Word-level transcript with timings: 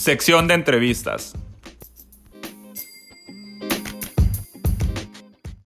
Sección 0.00 0.48
de 0.48 0.54
entrevistas. 0.54 1.34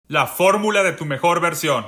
La 0.07 0.25
fórmula 0.25 0.81
de 0.81 0.93
tu 0.93 1.05
mejor 1.05 1.39
versión. 1.39 1.85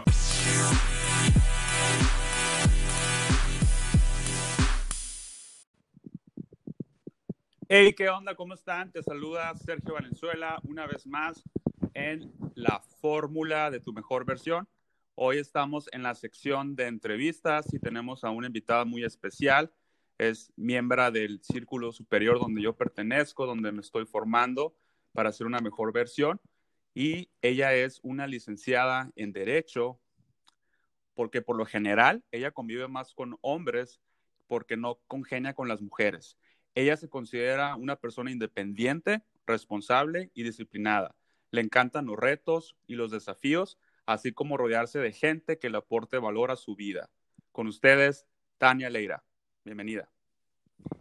Hey, 7.67 7.95
¿qué 7.97 8.09
onda? 8.09 8.35
¿Cómo 8.35 8.53
están? 8.53 8.91
Te 8.91 9.01
saluda 9.01 9.55
Sergio 9.55 9.95
Valenzuela 9.95 10.59
una 10.65 10.85
vez 10.85 11.07
más 11.07 11.41
en 11.95 12.31
la 12.53 12.79
fórmula 13.01 13.71
de 13.71 13.79
tu 13.79 13.91
mejor 13.91 14.23
versión. 14.23 14.67
Hoy 15.15 15.39
estamos 15.39 15.89
en 15.91 16.03
la 16.03 16.13
sección 16.13 16.75
de 16.75 16.85
entrevistas 16.85 17.73
y 17.73 17.79
tenemos 17.79 18.23
a 18.23 18.29
una 18.29 18.45
invitada 18.45 18.85
muy 18.85 19.03
especial. 19.03 19.71
Es 20.17 20.51
miembro 20.55 21.11
del 21.11 21.41
círculo 21.43 21.91
superior 21.91 22.39
donde 22.39 22.61
yo 22.61 22.75
pertenezco, 22.75 23.45
donde 23.45 23.71
me 23.71 23.81
estoy 23.81 24.05
formando 24.05 24.75
para 25.11 25.29
hacer 25.29 25.47
una 25.47 25.59
mejor 25.59 25.91
versión. 25.91 26.39
Y 26.93 27.29
ella 27.41 27.73
es 27.73 27.99
una 28.03 28.25
licenciada 28.25 29.11
en 29.15 29.33
Derecho, 29.33 29.99
porque 31.13 31.41
por 31.41 31.57
lo 31.57 31.65
general 31.65 32.23
ella 32.31 32.51
convive 32.51 32.87
más 32.87 33.13
con 33.13 33.37
hombres 33.41 33.99
porque 34.47 34.77
no 34.77 34.99
congenia 35.07 35.53
con 35.53 35.67
las 35.67 35.81
mujeres. 35.81 36.37
Ella 36.75 36.95
se 36.97 37.09
considera 37.09 37.75
una 37.75 37.95
persona 37.97 38.31
independiente, 38.31 39.23
responsable 39.45 40.31
y 40.33 40.43
disciplinada. 40.43 41.15
Le 41.51 41.61
encantan 41.61 42.05
los 42.05 42.17
retos 42.17 42.75
y 42.85 42.95
los 42.95 43.11
desafíos 43.11 43.77
así 44.05 44.31
como 44.31 44.57
rodearse 44.57 44.99
de 44.99 45.11
gente 45.11 45.57
que 45.59 45.69
le 45.69 45.77
aporte 45.77 46.17
valor 46.17 46.51
a 46.51 46.55
su 46.55 46.75
vida. 46.75 47.09
Con 47.51 47.67
ustedes, 47.67 48.25
Tania 48.57 48.89
Leira. 48.89 49.24
Bienvenida. 49.65 50.07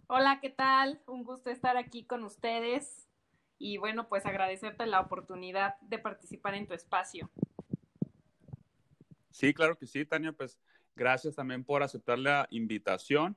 Hola, 0.07 0.39
¿qué 0.41 0.49
tal? 0.49 1.03
Un 1.07 1.23
gusto 1.23 1.51
estar 1.51 1.77
aquí 1.77 2.05
con 2.05 2.25
ustedes 2.25 3.07
y 3.59 3.77
bueno, 3.77 4.09
pues 4.09 4.25
agradecerte 4.25 4.87
la 4.87 5.01
oportunidad 5.01 5.79
de 5.83 5.99
participar 5.99 6.55
en 6.55 6.67
tu 6.67 6.73
espacio. 6.73 7.31
Sí, 9.31 9.53
claro 9.53 9.77
que 9.77 9.87
sí, 9.87 10.07
Tania, 10.07 10.33
pues 10.33 10.59
gracias 10.97 11.35
también 11.35 11.63
por 11.63 11.83
aceptar 11.83 12.19
la 12.19 12.47
invitación 12.51 13.37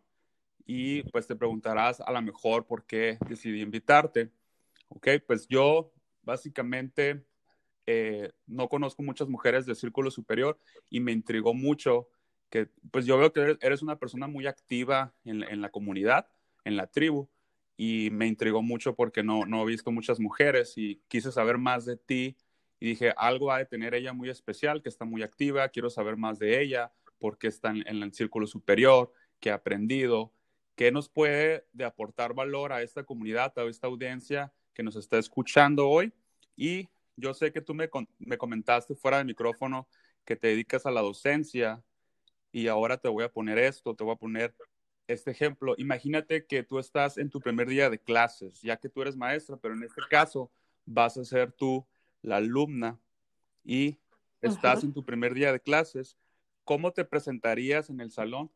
y 0.66 1.04
pues 1.12 1.28
te 1.28 1.36
preguntarás 1.36 2.00
a 2.00 2.12
lo 2.12 2.22
mejor 2.22 2.66
por 2.66 2.86
qué 2.86 3.18
decidí 3.28 3.62
invitarte. 3.62 4.32
Ok, 4.88 5.10
pues 5.28 5.46
yo 5.50 5.92
básicamente 6.22 7.26
eh, 7.86 8.32
no 8.46 8.70
conozco 8.70 9.04
muchas 9.04 9.28
mujeres 9.28 9.66
de 9.66 9.76
círculo 9.76 10.10
superior 10.10 10.58
y 10.90 11.02
me 11.02 11.12
intrigó 11.12 11.54
mucho 11.54 12.08
que, 12.50 12.70
pues 12.92 13.06
yo 13.06 13.18
veo 13.18 13.34
que 13.34 13.58
eres 13.62 13.82
una 13.82 13.98
persona 13.98 14.28
muy 14.28 14.48
activa 14.48 15.14
en, 15.26 15.62
la 15.62 15.70
comunidad, 15.70 16.28
en 16.64 16.78
la 16.78 16.88
tribu, 16.88 17.30
y 17.76 18.10
me 18.12 18.28
intrigó 18.28 18.62
mucho 18.62 18.96
porque 18.96 19.24
no, 19.24 19.46
no 19.46 19.62
he 19.62 19.66
visto 19.66 19.92
muchas 19.92 20.20
mujeres 20.20 20.78
y 20.78 21.02
quise 21.08 21.32
saber 21.32 21.58
más 21.58 21.86
de 21.86 21.98
ti 21.98 22.36
y 22.80 22.88
dije, 22.88 23.14
algo 23.18 23.52
ha 23.52 23.60
de 23.60 23.66
tener 23.66 23.94
ella 23.94 24.14
muy 24.14 24.30
especial, 24.30 24.82
que 24.82 24.90
está 24.90 25.06
muy 25.06 25.24
activa, 25.24 25.70
quiero 25.70 25.90
saber 25.90 26.18
más 26.18 26.40
de 26.40 26.62
ella, 26.62 26.92
porque 27.20 27.48
está 27.48 27.70
en, 27.70 27.88
en 27.88 28.02
el 28.04 28.14
círculo 28.14 28.48
superior, 28.48 29.12
que 29.40 29.52
ha 29.52 29.56
aprendido, 29.56 30.32
qué 30.76 30.92
nos 30.92 31.10
puede 31.10 31.66
de 31.74 31.86
aportar 31.86 32.34
valor 32.34 32.72
a 32.72 32.84
esta 32.84 33.04
comunidad, 33.04 33.58
a 33.58 33.64
esta 33.64 33.88
audiencia 33.88 34.54
que 34.74 34.84
nos 34.84 34.96
está 34.96 35.18
escuchando 35.18 35.90
hoy. 35.90 36.14
Y 36.56 36.88
yo 37.16 37.34
sé 37.34 37.52
que 37.52 37.62
tú 37.62 37.74
me, 37.74 37.90
comentaste 38.38 38.96
fuera 38.96 39.18
del 39.18 39.26
micrófono 39.26 39.88
que 40.24 40.36
te 40.36 40.50
dedicas 40.50 40.86
a 40.86 40.92
la 40.92 41.02
docencia 41.02 41.84
y 42.58 42.68
ahora 42.68 42.98
te 42.98 43.08
voy 43.08 43.24
a 43.24 43.30
poner 43.30 43.60
esto, 43.60 43.94
te 43.94 44.04
voy 44.04 44.16
a 44.16 44.18
poner 44.18 44.52
este 45.06 45.30
ejemplo. 45.30 45.76
Imagínate 45.78 46.48
que 46.48 46.64
tú 46.64 46.80
estás 46.80 47.20
en 47.20 47.30
tu 47.30 47.40
primer 47.40 47.68
día 47.68 47.88
de 47.88 48.00
clases, 48.00 48.64
ya 48.64 48.78
que 48.78 48.90
tú 48.90 49.04
eres 49.04 49.16
maestra, 49.16 49.58
pero 49.58 49.76
en 49.76 49.84
este 49.84 50.02
caso 50.10 50.50
vas 50.84 51.18
a 51.18 51.24
ser 51.24 51.52
tú 51.52 51.86
la 52.24 52.38
alumna 52.38 52.98
y 53.64 54.00
estás 54.42 54.84
en 54.84 54.92
tu 54.92 55.06
primer 55.06 55.36
día 55.36 55.52
de 55.52 55.60
clases. 55.60 56.18
¿Cómo 56.64 56.92
te 56.94 57.06
presentarías 57.06 57.92
en 57.92 58.02
el 58.02 58.10
salón 58.10 58.50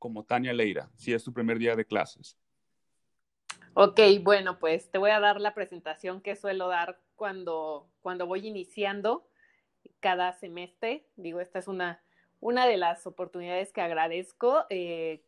como 0.00 0.24
Tania 0.24 0.52
Leira, 0.52 0.90
si 0.96 1.12
es 1.12 1.22
tu 1.22 1.32
primer 1.32 1.60
día 1.60 1.76
de 1.76 1.84
clases? 1.84 2.36
Ok, 3.74 4.00
bueno, 4.22 4.58
pues 4.58 4.90
te 4.90 4.98
voy 4.98 5.12
a 5.12 5.20
dar 5.20 5.40
la 5.40 5.54
presentación 5.54 6.20
que 6.20 6.34
suelo 6.34 6.66
dar 6.66 7.00
cuando, 7.14 7.88
cuando 8.02 8.26
voy 8.26 8.44
iniciando 8.44 9.30
cada 10.00 10.32
semestre. 10.32 11.06
Digo, 11.14 11.40
esta 11.40 11.60
es 11.60 11.68
una, 11.68 12.02
una 12.40 12.66
de 12.66 12.76
las 12.76 13.06
oportunidades 13.06 13.72
que 13.72 13.80
agradezco, 13.80 14.64
eh, 14.70 15.22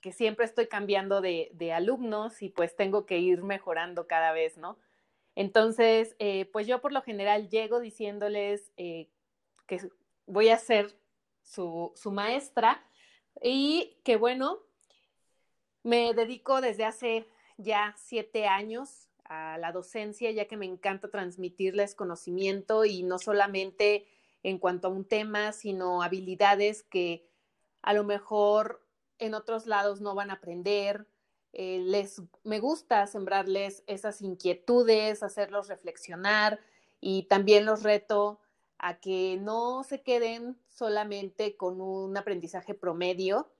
que 0.00 0.12
siempre 0.12 0.44
estoy 0.44 0.68
cambiando 0.68 1.20
de, 1.20 1.72
alumnos 1.74 2.42
y 2.42 2.50
pues 2.50 2.76
tengo 2.76 3.06
que 3.06 3.18
ir 3.18 3.42
mejorando 3.42 4.06
cada 4.06 4.32
vez, 4.32 4.56
¿no? 4.56 4.78
Entonces, 5.34 6.16
eh, 6.18 6.46
pues 6.46 6.66
yo 6.66 6.80
por 6.80 6.92
lo 6.92 7.02
general 7.02 7.48
llego 7.48 7.80
diciéndoles 7.80 8.72
eh, 8.76 9.08
que 9.66 9.80
voy 10.26 10.48
a 10.48 10.58
ser 10.58 10.96
su, 11.42 11.92
su 11.94 12.10
maestra 12.10 12.84
y 13.42 13.98
que 14.04 14.16
bueno, 14.16 14.58
me 15.82 16.12
dedico 16.14 16.60
desde 16.60 16.84
hace 16.84 17.26
ya 17.56 17.94
siete 17.96 18.46
años 18.46 19.08
a 19.24 19.58
la 19.58 19.72
docencia, 19.72 20.30
ya 20.30 20.46
que 20.46 20.56
me 20.56 20.66
encanta 20.66 21.08
transmitirles 21.08 21.94
conocimiento 21.94 22.84
y 22.84 23.02
no 23.02 23.18
solamente 23.18 24.06
en 24.42 24.58
cuanto 24.58 24.88
a 24.88 24.90
un 24.90 25.04
tema, 25.04 25.52
sino 25.52 26.02
habilidades 26.02 26.82
que 26.82 27.28
a 27.82 27.92
lo 27.92 28.04
mejor 28.04 28.84
en 29.18 29.34
otros 29.34 29.66
lados 29.66 30.00
no 30.00 30.14
van 30.14 30.30
a 30.30 30.34
aprender. 30.34 31.06
Eh, 31.52 31.80
les 31.84 32.22
me 32.44 32.60
gusta 32.60 33.06
sembrarles 33.06 33.82
esas 33.86 34.20
inquietudes, 34.20 35.22
hacerlos 35.22 35.68
reflexionar 35.68 36.60
y 37.00 37.24
también 37.24 37.64
los 37.64 37.82
reto 37.82 38.40
a 38.78 39.00
que 39.00 39.38
no 39.40 39.82
se 39.82 40.02
queden 40.02 40.56
solamente 40.68 41.56
con 41.56 41.80
un 41.80 42.16
aprendizaje 42.16 42.74
promedio, 42.74 43.50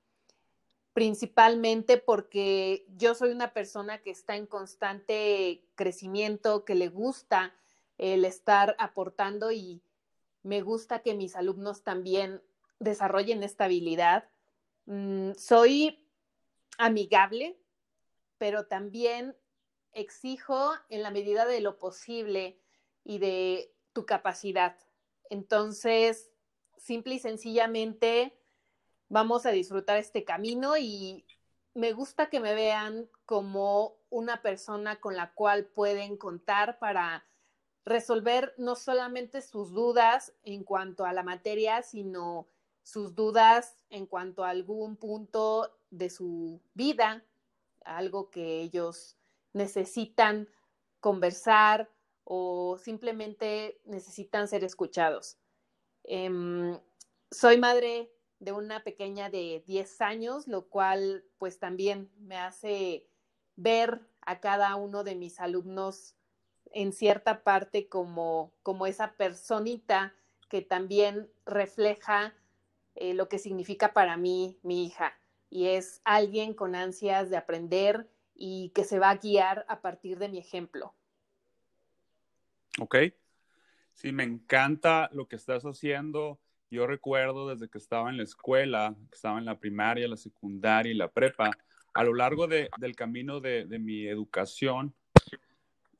principalmente 0.93 1.99
porque 1.99 2.87
yo 2.97 3.15
soy 3.15 3.33
una 3.33 3.53
persona 3.53 3.99
que 4.03 4.11
está 4.11 4.37
en 4.37 4.47
constante 4.47 5.65
crecimiento, 5.75 6.65
que 6.65 6.75
le 6.75 6.88
gusta 6.88 7.55
el 7.99 8.25
estar 8.25 8.77
aportando 8.78 9.50
y 9.50 9.83
me 10.43 10.62
gusta 10.62 11.00
que 11.00 11.15
mis 11.15 11.37
alumnos 11.37 11.82
también 11.82 12.43
desarrollen 12.78 13.43
esta 13.43 13.65
habilidad. 13.65 14.28
Mm, 14.87 15.32
soy 15.32 16.04
amigable, 16.78 17.59
pero 18.38 18.66
también 18.66 19.37
exijo 19.93 20.72
en 20.88 21.03
la 21.03 21.10
medida 21.10 21.47
de 21.47 21.60
lo 21.60 21.78
posible 21.78 22.59
y 23.04 23.19
de 23.19 23.75
tu 23.93 24.06
capacidad. 24.06 24.76
Entonces, 25.31 26.31
simple 26.76 27.15
y 27.15 27.19
sencillamente, 27.19 28.38
vamos 29.09 29.47
a 29.47 29.50
disfrutar 29.50 29.97
este 29.97 30.25
camino 30.25 30.76
y 30.76 31.26
me 31.75 31.93
gusta 31.93 32.28
que 32.28 32.41
me 32.41 32.55
vean 32.55 33.09
como 33.25 33.99
una 34.10 34.43
persona 34.43 35.00
con 35.00 35.16
la 35.16 35.32
cual 35.34 35.66
pueden 35.66 36.16
contar 36.16 36.78
para 36.78 37.28
resolver 37.88 38.54
no 38.59 38.76
solamente 38.76 39.41
sus 39.43 39.72
dudas 39.72 40.32
en 40.44 40.65
cuanto 40.65 41.04
a 41.04 41.12
la 41.12 41.22
materia, 41.22 41.82
sino 41.82 42.47
sus 42.82 43.15
dudas 43.15 43.76
en 43.91 44.06
cuanto 44.06 44.44
a 44.44 44.50
algún 44.50 44.97
punto 44.97 45.76
de 45.91 46.10
su 46.10 46.60
vida, 46.75 47.25
algo 47.84 48.31
que 48.31 48.60
ellos 48.60 49.16
necesitan 49.53 50.49
conversar 51.00 51.91
o 52.25 52.78
simplemente 52.78 53.81
necesitan 53.84 54.49
ser 54.49 54.65
escuchados. 54.65 55.38
Em, 56.05 56.78
soy 57.31 57.59
madre 57.59 58.12
de 58.38 58.53
una 58.53 58.84
pequeña 58.84 59.31
de 59.31 59.62
10 59.67 60.00
años, 60.00 60.46
lo 60.46 60.69
cual 60.69 61.25
pues 61.38 61.58
también 61.58 62.11
me 62.19 62.37
hace 62.37 63.06
ver 63.56 64.00
a 64.20 64.40
cada 64.40 64.76
uno 64.76 65.05
de 65.05 65.14
mis 65.14 65.40
alumnos 65.40 66.18
en 66.73 66.93
cierta 66.93 67.43
parte 67.43 67.88
como, 67.88 68.53
como 68.62 68.87
esa 68.87 69.12
personita 69.12 70.15
que 70.49 70.62
también 70.62 71.29
refleja 71.47 72.35
eh, 72.94 73.15
lo 73.15 73.29
que 73.29 73.38
significa 73.38 73.93
para 73.93 74.17
mí 74.17 74.59
mi 74.62 74.85
hija. 74.85 75.19
Y 75.50 75.69
es 75.69 76.00
alguien 76.05 76.55
con 76.55 76.75
ansias 76.75 77.31
de 77.31 77.37
aprender 77.37 78.09
y 78.35 78.70
que 78.75 78.85
se 78.85 78.99
va 78.99 79.11
a 79.11 79.17
guiar 79.17 79.65
a 79.69 79.81
partir 79.81 80.19
de 80.19 80.29
mi 80.29 80.38
ejemplo. 80.38 80.94
Ok, 82.81 82.97
sí, 83.93 84.12
me 84.12 84.23
encanta 84.23 85.11
lo 85.12 85.26
que 85.26 85.37
estás 85.37 85.64
haciendo. 85.64 86.38
Yo 86.71 86.87
recuerdo 86.87 87.49
desde 87.49 87.69
que 87.69 87.79
estaba 87.79 88.11
en 88.11 88.19
la 88.19 88.23
escuela, 88.23 88.94
que 89.11 89.17
estaba 89.17 89.38
en 89.38 89.47
la 89.47 89.59
primaria, 89.59 90.06
la 90.06 90.17
secundaria 90.17 90.93
y 90.93 90.97
la 90.97 91.11
prepa, 91.11 91.50
a 91.94 92.05
lo 92.05 92.14
largo 92.14 92.47
del 92.47 92.94
camino 92.94 93.41
de, 93.41 93.67
mi 93.79 94.06
educación, 94.06 94.94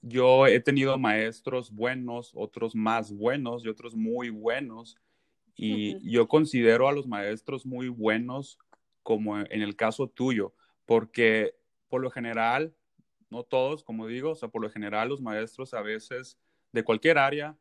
yo 0.01 0.47
he 0.47 0.61
tenido 0.61 0.97
maestros 0.99 1.71
buenos, 1.71 2.33
otros 2.35 2.75
más 2.75 3.13
buenos 3.13 3.65
y 3.65 3.69
otros 3.69 3.95
muy 3.95 4.31
buenos. 4.31 4.97
Y 5.57 5.99
yo 6.09 6.29
considero 6.29 6.89
a 6.89 6.93
los 6.93 7.09
maestros 7.09 7.67
muy 7.67 7.89
buenos 7.89 8.59
como 9.03 9.39
en 9.39 9.63
el 9.63 9.75
caso 9.75 10.07
tuyo, 10.07 10.55
porque 10.87 11.55
por 11.89 12.01
lo 12.01 12.11
general 12.11 12.75
no 13.31 13.43
todos, 13.43 13.83
como 13.83 14.07
digo, 14.07 14.31
o 14.31 14.35
sea, 14.35 14.49
por 14.49 14.63
lo 14.63 14.71
general 14.71 15.09
los 15.09 15.21
maestros 15.21 15.75
a 15.75 15.83
veces 15.83 16.39
de 16.73 16.85
cualquier 16.85 17.19
área 17.19 17.57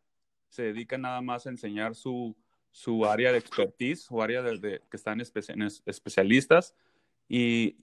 se 0.50 0.64
dedican 0.64 1.02
nada 1.02 1.22
más 1.22 1.46
a 1.46 1.50
enseñar 1.50 1.96
su, 1.96 2.36
su 2.72 3.06
área 3.06 3.32
de 3.32 3.40
expertise 3.40 4.08
o 4.10 4.22
área 4.22 4.42
de, 4.42 4.82
que 4.90 4.98
están 4.98 5.22
especialistas. 5.22 6.76
Y, 7.30 7.76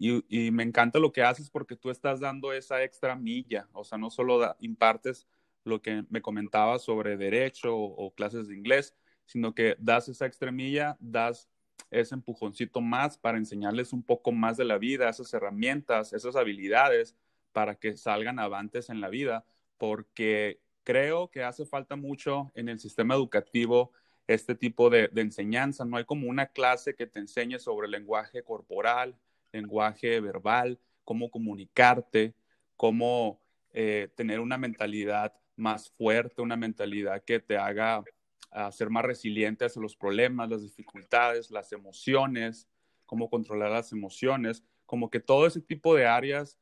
me 0.53 0.63
encanta 0.63 0.99
lo 0.99 1.13
que 1.13 1.23
haces 1.23 1.51
porque 1.51 1.77
tú 1.77 1.91
estás 1.91 2.21
dando 2.21 2.53
esa 2.53 2.83
extra 2.83 3.15
milla, 3.15 3.69
o 3.73 3.85
sea, 3.85 3.99
no 3.99 4.11
solo 4.11 4.57
impartes 4.61 5.27
lo 5.65 5.83
que 5.83 6.05
me 6.11 6.23
comentabas 6.23 6.83
sobre 6.83 7.17
derecho 7.17 7.77
o, 7.77 8.11
clases 8.15 8.49
de 8.49 8.57
inglés, 8.57 8.95
sino 9.27 9.55
que 9.55 9.77
das 9.79 10.09
esa 10.09 10.27
extra 10.27 10.51
milla, 10.53 10.97
das 11.01 11.49
ese 11.91 12.15
empujoncito 12.15 12.81
más 12.81 13.19
para 13.19 13.39
enseñarles 13.39 13.93
un 13.93 14.03
poco 14.03 14.33
más 14.33 14.57
de 14.57 14.65
la 14.65 14.79
vida, 14.79 15.09
esas 15.09 15.33
herramientas, 15.35 16.13
esas 16.13 16.37
habilidades 16.37 17.17
para 17.53 17.77
que 17.77 17.97
salgan 17.97 18.39
avantes 18.39 18.91
en 18.91 19.01
la 19.01 19.09
vida, 19.09 19.45
porque 19.79 20.61
creo 20.85 21.31
que 21.31 21.43
hace 21.43 21.67
falta 21.67 21.97
mucho 21.97 22.51
en 22.55 22.69
el 22.69 22.79
sistema 22.79 23.15
educativo 23.15 23.93
este 24.27 24.55
tipo 24.55 24.91
de, 24.91 25.11
enseñanza. 25.17 25.85
No 25.85 25.97
hay 25.97 26.05
como 26.05 26.29
una 26.29 26.47
clase 26.47 26.95
que 26.95 27.07
te 27.07 27.21
enseñe 27.21 27.59
sobre 27.59 27.89
lenguaje 27.89 28.43
corporal, 28.43 29.17
lenguaje 29.55 30.21
verbal, 30.21 30.79
cómo 31.05 31.31
comunicarte, 31.31 32.35
cómo 32.77 33.41
eh, 33.71 34.09
tener 34.17 34.41
una 34.41 34.59
mentalidad 34.59 35.33
más 35.57 35.91
fuerte, 35.91 36.43
una 36.43 36.57
mentalidad 36.57 37.23
que 37.25 37.41
te 37.41 37.57
haga 37.57 38.03
a 38.51 38.71
ser 38.73 38.91
más 38.91 39.05
resiliente 39.05 39.65
hacia 39.65 39.83
los 39.83 39.97
problemas, 39.97 40.51
las 40.51 40.63
dificultades, 40.63 41.51
las 41.51 41.73
emociones, 41.73 42.69
cómo 43.07 43.29
controlar 43.29 43.71
las 43.71 43.93
emociones, 43.93 44.65
como 44.87 45.11
que 45.11 45.21
todo 45.21 45.47
ese 45.47 45.61
tipo 45.61 45.95
de 45.95 46.07
áreas 46.07 46.59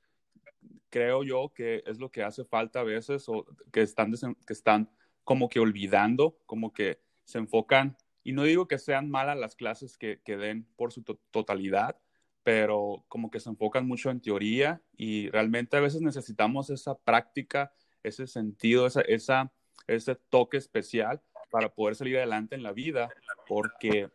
creo 0.90 1.22
yo 1.24 1.52
que 1.54 1.82
es 1.86 1.98
lo 1.98 2.10
que 2.10 2.22
hace 2.22 2.44
falta 2.44 2.80
a 2.80 2.84
veces 2.84 3.28
o 3.28 3.46
que 3.72 3.82
están, 3.82 4.12
que 4.46 4.52
están 4.52 4.90
como 5.24 5.48
que 5.48 5.60
olvidando, 5.60 6.38
como 6.46 6.72
que 6.72 7.00
se 7.24 7.38
enfocan, 7.38 7.96
y 8.24 8.32
no 8.32 8.44
digo 8.44 8.68
que 8.68 8.78
sean 8.78 9.10
malas 9.10 9.38
las 9.38 9.56
clases 9.56 9.96
que, 9.96 10.20
que 10.22 10.36
den 10.36 10.66
por 10.76 10.92
su 10.92 11.02
totalidad, 11.02 11.96
pero 12.42 13.04
como 13.08 13.30
que 13.30 13.40
se 13.40 13.50
enfocan 13.50 13.86
mucho 13.86 14.10
en 14.10 14.20
teoría 14.20 14.82
y 14.96 15.28
realmente 15.30 15.76
a 15.76 15.80
veces 15.80 16.00
necesitamos 16.00 16.70
esa 16.70 16.98
práctica, 16.98 17.72
ese 18.02 18.26
sentido, 18.26 18.86
esa, 18.86 19.02
esa, 19.02 19.52
ese 19.86 20.16
toque 20.16 20.56
especial 20.56 21.22
para 21.50 21.72
poder 21.72 21.94
salir 21.94 22.16
adelante 22.16 22.54
en 22.54 22.62
la 22.62 22.72
vida, 22.72 23.10
porque 23.46 24.10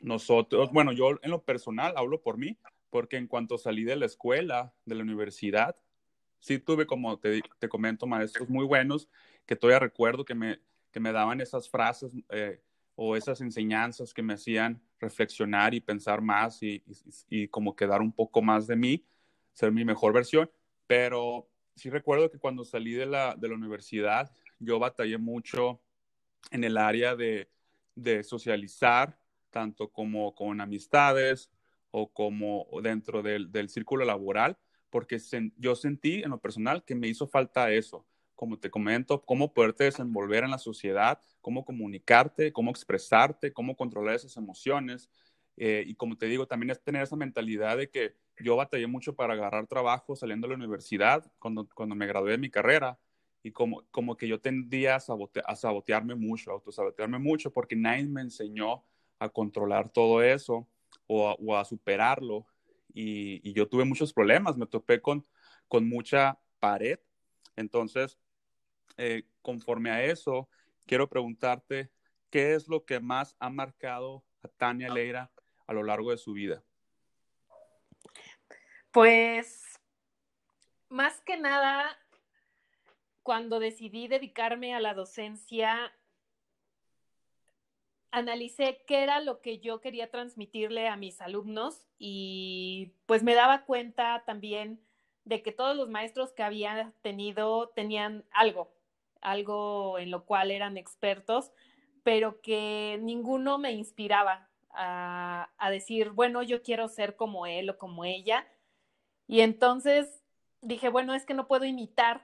nosotros, 0.00 0.70
bueno, 0.72 0.92
yo 0.92 1.18
en 1.22 1.30
lo 1.30 1.44
personal 1.44 1.94
hablo 1.96 2.22
por 2.22 2.38
mí, 2.38 2.58
porque 2.90 3.16
en 3.16 3.26
cuanto 3.26 3.58
salí 3.58 3.84
de 3.84 3.96
la 3.96 4.06
escuela, 4.06 4.74
de 4.84 4.94
la 4.94 5.02
universidad, 5.02 5.76
sí 6.40 6.58
tuve, 6.58 6.86
como 6.86 7.18
te, 7.18 7.42
te 7.58 7.68
comento, 7.68 8.06
maestros 8.06 8.48
muy 8.48 8.64
buenos, 8.64 9.08
que 9.46 9.56
todavía 9.56 9.78
recuerdo 9.78 10.24
que 10.24 10.34
me, 10.34 10.60
que 10.90 11.00
me 11.00 11.12
daban 11.12 11.40
esas 11.40 11.68
frases 11.68 12.12
eh, 12.30 12.60
o 12.94 13.16
esas 13.16 13.40
enseñanzas 13.40 14.14
que 14.14 14.22
me 14.22 14.34
hacían 14.34 14.80
reflexionar 15.00 15.74
y 15.74 15.80
pensar 15.80 16.20
más 16.20 16.62
y, 16.62 16.82
y, 16.86 17.42
y, 17.42 17.48
como 17.48 17.76
quedar 17.76 18.00
un 18.00 18.12
poco 18.12 18.42
más 18.42 18.66
de 18.66 18.76
mí, 18.76 19.04
ser 19.52 19.72
mi 19.72 19.84
mejor 19.84 20.12
versión, 20.12 20.50
pero 20.86 21.48
sí 21.74 21.90
recuerdo 21.90 22.30
que 22.30 22.38
cuando 22.38 22.64
salí 22.64 22.92
de 22.92 23.06
la, 23.06 23.34
de 23.36 23.48
la 23.48 23.54
universidad, 23.54 24.30
yo 24.58 24.78
batallé 24.78 25.18
mucho 25.18 25.80
en 26.50 26.64
el 26.64 26.76
área 26.76 27.16
de, 27.16 27.48
socializar, 28.22 29.18
tanto 29.50 29.88
como 29.88 30.34
con 30.34 30.60
amistades 30.60 31.50
o 31.90 32.12
como 32.12 32.66
dentro 32.82 33.22
del, 33.22 33.68
círculo 33.68 34.04
laboral, 34.04 34.58
porque 34.90 35.18
yo 35.56 35.74
sentí 35.74 36.22
en 36.22 36.30
lo 36.30 36.38
personal 36.38 36.84
que 36.84 36.94
me 36.94 37.08
hizo 37.08 37.26
falta 37.26 37.70
eso, 37.70 38.04
como 38.34 38.58
te 38.58 38.70
comento, 38.70 39.22
cómo 39.24 39.52
poderte 39.52 39.84
desenvolver 39.84 40.44
en 40.44 40.50
la 40.50 40.58
sociedad, 40.58 41.20
cómo 41.40 41.64
comunicarte, 41.64 42.52
cómo 42.52 42.70
expresarte, 42.70 43.52
cómo 43.52 43.76
controlar 43.76 44.14
esas 44.14 44.36
emociones. 44.36 45.10
Eh, 45.56 45.84
y 45.86 45.94
como 45.94 46.16
te 46.16 46.26
digo, 46.26 46.46
también 46.46 46.70
es 46.70 46.82
tener 46.82 47.02
esa 47.02 47.16
mentalidad 47.16 47.76
de 47.76 47.90
que 47.90 48.16
yo 48.38 48.56
batallé 48.56 48.86
mucho 48.86 49.14
para 49.14 49.34
agarrar 49.34 49.66
trabajo 49.66 50.16
saliendo 50.16 50.46
de 50.46 50.54
la 50.54 50.58
universidad, 50.58 51.30
cuando, 51.38 51.68
cuando 51.74 51.94
me 51.94 52.06
gradué 52.06 52.32
de 52.32 52.38
mi 52.38 52.50
carrera, 52.50 52.98
y 53.42 53.52
como, 53.52 53.84
como 53.90 54.16
que 54.16 54.26
yo 54.26 54.40
tendía 54.40 54.96
a, 54.96 54.98
a 55.44 55.56
sabotearme 55.56 56.14
mucho, 56.14 56.50
a 56.50 56.54
autosabotearme 56.54 57.18
mucho, 57.18 57.52
porque 57.52 57.76
nadie 57.76 58.06
me 58.06 58.22
enseñó 58.22 58.84
a 59.18 59.28
controlar 59.28 59.90
todo 59.90 60.22
eso 60.22 60.66
o 61.06 61.56
a, 61.56 61.64
superarlo. 61.64 62.46
Y, 62.92 63.52
yo 63.52 63.68
tuve 63.68 63.84
muchos 63.84 64.12
problemas, 64.12 64.56
me 64.56 64.66
topé 64.66 65.00
con, 65.00 65.26
con 65.68 65.88
mucha 65.88 66.38
pared. 66.58 66.98
Entonces, 67.56 68.18
eh, 68.96 69.24
conforme 69.42 69.90
a 69.90 70.04
eso, 70.04 70.48
quiero 70.86 71.08
preguntarte, 71.08 71.90
¿qué 72.30 72.54
es 72.54 72.68
lo 72.68 72.84
que 72.84 73.00
más 73.00 73.36
ha 73.38 73.50
marcado 73.50 74.24
a 74.42 74.48
Tania 74.48 74.92
Leira 74.92 75.30
a 75.66 75.72
lo 75.72 75.82
largo 75.82 76.10
de 76.10 76.18
su 76.18 76.32
vida? 76.32 76.62
Pues, 78.90 79.80
más 80.88 81.20
que 81.22 81.36
nada, 81.36 81.98
cuando 83.22 83.58
decidí 83.58 84.06
dedicarme 84.06 84.74
a 84.74 84.80
la 84.80 84.94
docencia, 84.94 85.92
analicé 88.12 88.84
qué 88.86 89.02
era 89.02 89.20
lo 89.20 89.40
que 89.40 89.58
yo 89.58 89.80
quería 89.80 90.10
transmitirle 90.10 90.88
a 90.88 90.96
mis 90.96 91.20
alumnos 91.20 91.88
y 91.98 92.92
pues 93.06 93.24
me 93.24 93.34
daba 93.34 93.64
cuenta 93.64 94.22
también 94.24 94.80
de 95.24 95.42
que 95.42 95.52
todos 95.52 95.76
los 95.76 95.88
maestros 95.88 96.32
que 96.32 96.42
había 96.42 96.92
tenido 97.02 97.68
tenían 97.70 98.24
algo, 98.30 98.72
algo 99.20 99.98
en 99.98 100.10
lo 100.10 100.24
cual 100.24 100.50
eran 100.50 100.76
expertos, 100.76 101.50
pero 102.02 102.40
que 102.40 102.98
ninguno 103.02 103.58
me 103.58 103.72
inspiraba 103.72 104.48
a, 104.70 105.50
a 105.56 105.70
decir, 105.70 106.10
bueno, 106.10 106.42
yo 106.42 106.62
quiero 106.62 106.88
ser 106.88 107.16
como 107.16 107.46
él 107.46 107.70
o 107.70 107.78
como 107.78 108.04
ella. 108.04 108.46
Y 109.26 109.40
entonces 109.40 110.22
dije, 110.60 110.88
bueno, 110.88 111.14
es 111.14 111.24
que 111.24 111.34
no 111.34 111.46
puedo 111.46 111.64
imitar 111.64 112.22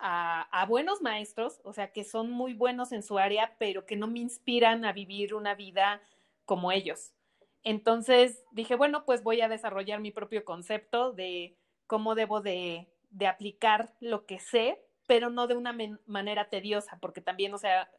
a, 0.00 0.66
buenos 0.66 1.02
maestros, 1.02 1.60
o 1.62 1.72
sea, 1.72 1.92
que 1.92 2.04
son 2.04 2.30
muy 2.30 2.54
buenos 2.54 2.92
en 2.92 3.02
su 3.02 3.18
área, 3.18 3.54
pero 3.58 3.84
que 3.84 3.96
no 3.96 4.06
me 4.06 4.20
inspiran 4.20 4.84
a 4.84 4.92
vivir 4.92 5.34
una 5.34 5.54
vida 5.54 6.00
como 6.46 6.72
ellos. 6.72 7.12
Entonces 7.62 8.42
dije, 8.52 8.74
bueno, 8.74 9.04
pues 9.04 9.22
voy 9.22 9.42
a 9.42 9.48
desarrollar 9.48 10.00
mi 10.00 10.10
propio 10.10 10.44
concepto 10.44 11.12
de 11.12 11.58
cómo 11.90 12.14
debo 12.14 12.40
de, 12.40 12.86
aplicar 13.28 13.92
lo 13.98 14.24
que 14.24 14.38
sé, 14.38 14.80
pero 15.08 15.28
no 15.28 15.48
de 15.48 15.56
una 15.56 15.76
manera 16.06 16.48
tediosa, 16.48 16.98
porque 17.00 17.20
también, 17.20 17.52
o 17.52 17.58
sea, 17.58 17.90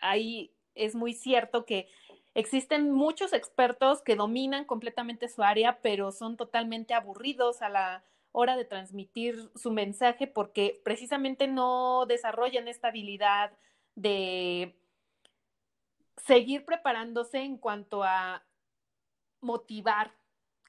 ahí 0.00 0.54
es 0.74 0.94
muy 0.94 1.12
cierto 1.12 1.66
que 1.66 1.86
existen 2.32 2.90
muchos 2.90 3.34
expertos 3.34 4.00
que 4.00 4.16
dominan 4.16 4.64
completamente 4.64 5.28
su 5.28 5.42
área, 5.42 5.82
pero 5.82 6.12
son 6.12 6.38
totalmente 6.38 6.94
aburridos 6.94 7.60
a 7.60 7.68
la, 7.68 8.04
hora 8.32 8.56
de 8.56 8.64
transmitir 8.64 9.50
su 9.54 9.72
mensaje 9.72 10.26
porque 10.26 10.80
precisamente 10.84 11.48
no 11.48 12.06
desarrollan 12.06 12.68
esta 12.68 12.88
habilidad 12.88 13.52
de 13.94 14.76
seguir 16.16 16.64
preparándose 16.64 17.38
en 17.38 17.58
cuanto 17.58 18.04
a 18.04 18.44
motivar 19.40 20.12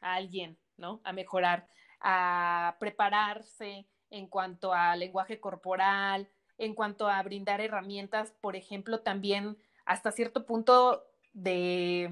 a 0.01 0.15
alguien, 0.15 0.57
¿no? 0.77 1.01
A 1.03 1.13
mejorar, 1.13 1.67
a 2.01 2.75
prepararse 2.79 3.85
en 4.09 4.27
cuanto 4.27 4.73
a 4.73 4.95
lenguaje 4.95 5.39
corporal, 5.39 6.27
en 6.57 6.75
cuanto 6.75 7.07
a 7.07 7.21
brindar 7.23 7.61
herramientas, 7.61 8.33
por 8.41 8.55
ejemplo, 8.55 8.99
también 8.99 9.57
hasta 9.85 10.11
cierto 10.11 10.45
punto 10.45 11.03
de 11.33 12.11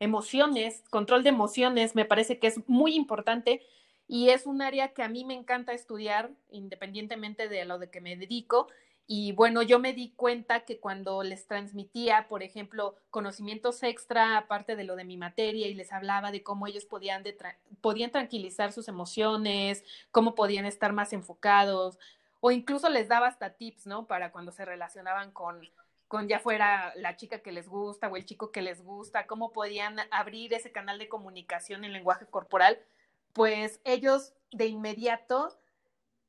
emociones, 0.00 0.82
control 0.90 1.22
de 1.22 1.28
emociones, 1.28 1.94
me 1.94 2.04
parece 2.04 2.38
que 2.38 2.46
es 2.46 2.68
muy 2.68 2.94
importante 2.94 3.62
y 4.06 4.30
es 4.30 4.46
un 4.46 4.62
área 4.62 4.92
que 4.92 5.02
a 5.02 5.08
mí 5.08 5.24
me 5.24 5.34
encanta 5.34 5.72
estudiar 5.72 6.30
independientemente 6.50 7.48
de 7.48 7.64
lo 7.64 7.78
de 7.78 7.90
que 7.90 8.00
me 8.00 8.16
dedico. 8.16 8.68
Y 9.06 9.32
bueno, 9.32 9.62
yo 9.62 9.78
me 9.78 9.92
di 9.92 10.12
cuenta 10.16 10.64
que 10.64 10.80
cuando 10.80 11.22
les 11.22 11.46
transmitía, 11.46 12.26
por 12.28 12.42
ejemplo, 12.42 12.96
conocimientos 13.10 13.82
extra, 13.82 14.38
aparte 14.38 14.76
de 14.76 14.84
lo 14.84 14.96
de 14.96 15.04
mi 15.04 15.16
materia, 15.18 15.66
y 15.66 15.74
les 15.74 15.92
hablaba 15.92 16.30
de 16.30 16.42
cómo 16.42 16.66
ellos 16.66 16.86
podían, 16.86 17.22
podían 17.82 18.10
tranquilizar 18.10 18.72
sus 18.72 18.88
emociones, 18.88 19.84
cómo 20.10 20.34
podían 20.34 20.64
estar 20.64 20.92
más 20.92 21.12
enfocados, 21.12 21.98
o 22.40 22.50
incluso 22.50 22.88
les 22.88 23.08
daba 23.08 23.26
hasta 23.26 23.50
tips, 23.50 23.86
¿no? 23.86 24.06
Para 24.06 24.32
cuando 24.32 24.52
se 24.52 24.64
relacionaban 24.64 25.32
con, 25.32 25.68
con 26.08 26.26
ya 26.28 26.38
fuera 26.38 26.94
la 26.96 27.16
chica 27.16 27.40
que 27.40 27.52
les 27.52 27.68
gusta 27.68 28.08
o 28.08 28.16
el 28.16 28.24
chico 28.24 28.52
que 28.52 28.62
les 28.62 28.82
gusta, 28.82 29.26
cómo 29.26 29.52
podían 29.52 29.96
abrir 30.10 30.54
ese 30.54 30.72
canal 30.72 30.98
de 30.98 31.08
comunicación 31.08 31.84
en 31.84 31.92
lenguaje 31.92 32.26
corporal 32.26 32.78
pues 33.34 33.80
ellos 33.84 34.32
de 34.52 34.66
inmediato 34.66 35.58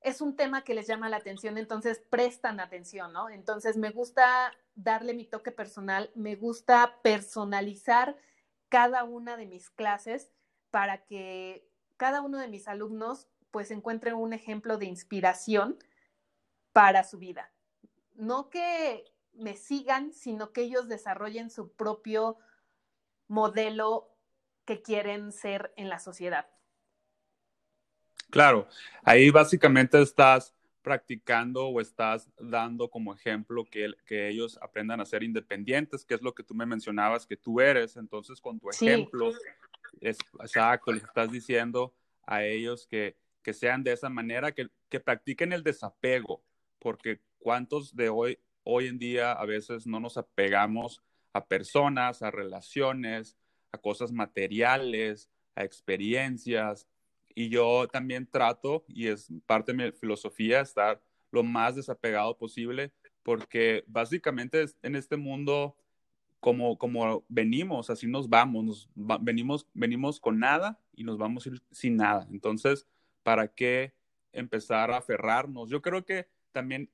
es 0.05 0.21
un 0.21 0.35
tema 0.35 0.63
que 0.63 0.75
les 0.75 0.85
llama 0.85 1.09
la 1.09 1.17
atención, 1.17 1.57
entonces 1.57 1.99
prestan 2.11 2.59
atención, 2.59 3.11
¿no? 3.11 3.27
Entonces 3.27 3.75
me 3.75 3.89
gusta 3.89 4.53
darle 4.75 5.15
mi 5.15 5.25
toque 5.25 5.51
personal, 5.51 6.11
me 6.13 6.35
gusta 6.35 6.99
personalizar 7.01 8.15
cada 8.69 9.03
una 9.03 9.35
de 9.35 9.47
mis 9.47 9.71
clases 9.71 10.31
para 10.69 11.05
que 11.05 11.67
cada 11.97 12.21
uno 12.21 12.37
de 12.37 12.47
mis 12.47 12.67
alumnos 12.67 13.27
pues 13.49 13.71
encuentren 13.71 14.13
un 14.13 14.33
ejemplo 14.33 14.77
de 14.77 14.85
inspiración 14.85 15.79
para 16.71 17.03
su 17.03 17.17
vida. 17.17 17.51
No 18.13 18.51
que 18.51 19.05
me 19.33 19.55
sigan, 19.55 20.13
sino 20.13 20.51
que 20.51 20.61
ellos 20.61 20.87
desarrollen 20.87 21.49
su 21.49 21.71
propio 21.73 22.37
modelo 23.27 24.15
que 24.65 24.83
quieren 24.83 25.31
ser 25.31 25.73
en 25.77 25.89
la 25.89 25.97
sociedad. 25.97 26.47
Claro, 28.29 28.67
ahí 29.03 29.29
básicamente 29.29 30.01
estás 30.01 30.53
practicando 30.81 31.67
o 31.67 31.81
estás 31.81 32.29
dando 32.39 32.89
como 32.89 33.13
ejemplo 33.13 33.65
que, 33.65 33.91
que 34.05 34.29
ellos 34.29 34.59
aprendan 34.61 35.01
a 35.01 35.05
ser 35.05 35.23
independientes, 35.23 36.05
que 36.05 36.13
es 36.13 36.21
lo 36.21 36.35
que 36.35 36.43
tú 36.43 36.53
me 36.53 36.65
mencionabas 36.65 37.25
que 37.25 37.37
tú 37.37 37.59
eres. 37.59 37.97
Entonces, 37.97 38.39
con 38.39 38.59
tu 38.59 38.69
ejemplo, 38.69 39.31
es, 39.99 40.17
exacto, 40.39 40.91
les 40.91 41.03
estás 41.03 41.31
diciendo 41.31 41.93
a 42.27 42.43
ellos 42.43 42.85
que, 42.87 43.17
que 43.41 43.53
sean 43.53 43.83
de 43.83 43.93
esa 43.93 44.09
manera, 44.09 44.51
que, 44.51 44.67
que 44.89 44.99
practiquen 44.99 45.53
el 45.53 45.63
desapego, 45.63 46.43
porque 46.77 47.19
cuántos 47.39 47.95
de 47.95 48.09
hoy, 48.09 48.37
hoy 48.63 48.87
en 48.87 48.99
día 48.99 49.31
a 49.31 49.45
veces 49.45 49.87
no 49.87 49.99
nos 49.99 50.17
apegamos 50.17 51.01
a 51.33 51.45
personas, 51.45 52.21
a 52.21 52.31
relaciones, 52.31 53.37
a 53.71 53.77
cosas 53.77 54.11
materiales, 54.11 55.29
a 55.55 55.63
experiencias. 55.63 56.87
Y 57.35 57.49
yo 57.49 57.87
también 57.89 58.25
trato, 58.25 58.85
y 58.87 59.07
es 59.07 59.29
parte 59.45 59.73
de 59.73 59.91
mi 59.91 59.91
filosofía, 59.91 60.61
estar 60.61 61.01
lo 61.31 61.43
más 61.43 61.75
desapegado 61.75 62.37
posible, 62.37 62.93
porque 63.23 63.83
básicamente 63.87 64.65
en 64.81 64.95
este 64.95 65.17
mundo, 65.17 65.75
como, 66.39 66.77
como 66.77 67.25
venimos, 67.27 67.89
así 67.89 68.07
nos 68.07 68.29
vamos, 68.29 68.89
venimos, 68.95 69.67
venimos 69.73 70.19
con 70.19 70.39
nada 70.39 70.79
y 70.95 71.03
nos 71.03 71.17
vamos 71.17 71.49
sin 71.71 71.97
nada. 71.97 72.25
Entonces, 72.31 72.87
¿para 73.21 73.49
qué 73.49 73.93
empezar 74.31 74.91
a 74.91 74.97
aferrarnos? 74.97 75.69
Yo 75.69 75.81
creo 75.81 76.05
que 76.05 76.27
también 76.53 76.89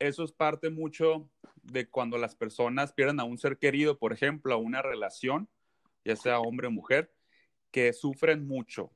eso 0.00 0.24
es 0.24 0.32
parte 0.32 0.70
mucho 0.70 1.30
de 1.62 1.88
cuando 1.88 2.18
las 2.18 2.34
personas 2.34 2.92
pierden 2.92 3.20
a 3.20 3.24
un 3.24 3.38
ser 3.38 3.58
querido, 3.58 3.98
por 3.98 4.12
ejemplo, 4.12 4.54
a 4.54 4.58
una 4.58 4.82
relación, 4.82 5.48
ya 6.04 6.16
sea 6.16 6.40
hombre 6.40 6.66
o 6.66 6.70
mujer, 6.70 7.14
que 7.70 7.92
sufren 7.92 8.46
mucho. 8.46 8.90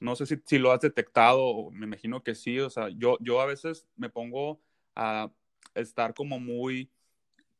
No 0.00 0.16
sé 0.16 0.26
si, 0.26 0.36
si 0.44 0.58
lo 0.58 0.72
has 0.72 0.80
detectado, 0.80 1.70
me 1.70 1.86
imagino 1.86 2.22
que 2.22 2.34
sí, 2.34 2.58
o 2.60 2.70
sea, 2.70 2.88
yo, 2.88 3.16
yo 3.20 3.40
a 3.40 3.46
veces 3.46 3.86
me 3.96 4.10
pongo 4.10 4.60
a 4.94 5.30
estar 5.74 6.14
como 6.14 6.38
muy, 6.38 6.90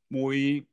muy, 0.08 0.66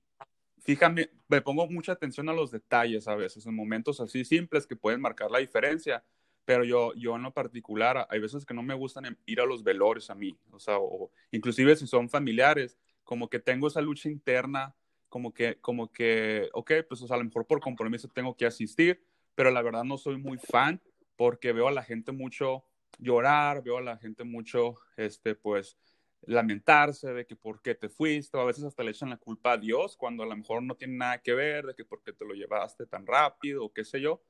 fíjame, 0.60 1.10
me 1.28 1.42
pongo 1.42 1.68
mucha 1.68 1.94
atención 1.94 2.30
a 2.30 2.34
los 2.34 2.52
detalles 2.52 3.08
a 3.08 3.16
veces, 3.16 3.46
en 3.46 3.56
momentos 3.56 4.00
así 4.00 4.26
simples 4.26 4.68
que 4.68 4.76
pueden 4.76 5.02
marcar 5.02 5.32
la 5.32 5.40
diferencia, 5.40 6.04
pero 6.46 6.64
yo, 6.64 6.94
yo 6.96 7.16
en 7.16 7.24
lo 7.24 7.34
particular, 7.34 8.08
hay 8.10 8.20
veces 8.20 8.46
que 8.46 8.54
no 8.54 8.64
me 8.64 8.74
gustan 8.74 9.18
ir 9.26 9.42
a 9.42 9.46
los 9.46 9.64
velores 9.64 10.10
a 10.10 10.16
mí, 10.16 10.38
o 10.52 10.60
sea, 10.60 10.78
o, 10.80 11.12
inclusive 11.32 11.76
si 11.76 11.88
son 11.88 12.10
familiares, 12.10 12.78
como 13.04 13.30
que 13.30 13.40
tengo 13.40 13.68
esa 13.68 13.82
lucha 13.82 14.10
interna, 14.10 14.76
como 15.10 15.34
que, 15.34 15.58
como 15.60 15.92
que, 15.92 16.50
ok, 16.54 16.72
pues 16.88 17.10
a 17.10 17.18
lo 17.18 17.24
mejor 17.24 17.46
por 17.46 17.60
compromiso 17.60 18.08
tengo 18.08 18.36
que 18.36 18.46
asistir, 18.46 19.04
pero 19.36 19.52
la 19.52 19.62
verdad 19.62 19.84
no 19.84 19.98
soy 19.98 20.18
muy 20.18 20.38
fan 20.38 20.82
porque 21.22 21.54
veo 21.54 21.68
a 21.68 21.72
la 21.72 21.84
gente 21.84 22.12
mucho 22.12 22.66
llorar, 22.98 23.62
veo 23.62 23.78
a 23.78 23.82
la 23.82 23.96
gente 23.96 24.24
mucho, 24.24 24.78
este, 24.98 25.36
pues, 25.36 25.78
lamentarse 26.24 27.14
de 27.14 27.28
que 27.28 27.36
por 27.36 27.62
qué 27.62 27.76
te 27.76 27.90
fuiste, 27.90 28.36
o 28.36 28.42
a 28.42 28.46
veces 28.46 28.64
hasta 28.64 28.82
le 28.82 28.90
echan 28.90 29.12
la 29.12 29.18
culpa 29.18 29.52
a 29.52 29.58
Dios 29.60 29.96
cuando 29.96 30.24
a 30.24 30.26
lo 30.26 30.36
mejor 30.36 30.64
no 30.64 30.74
tiene 30.74 30.96
nada 30.98 31.22
que 31.22 31.36
ver, 31.36 31.68
de 31.68 31.76
que 31.76 31.86
por 31.86 32.02
qué 32.02 32.12
te 32.12 32.26
lo 32.26 32.34
llevaste 32.34 32.88
tan 32.88 33.06
rápido, 33.06 33.66
o 33.66 33.72
qué 33.72 33.86
sé 33.86 34.02
yo. 34.02 34.24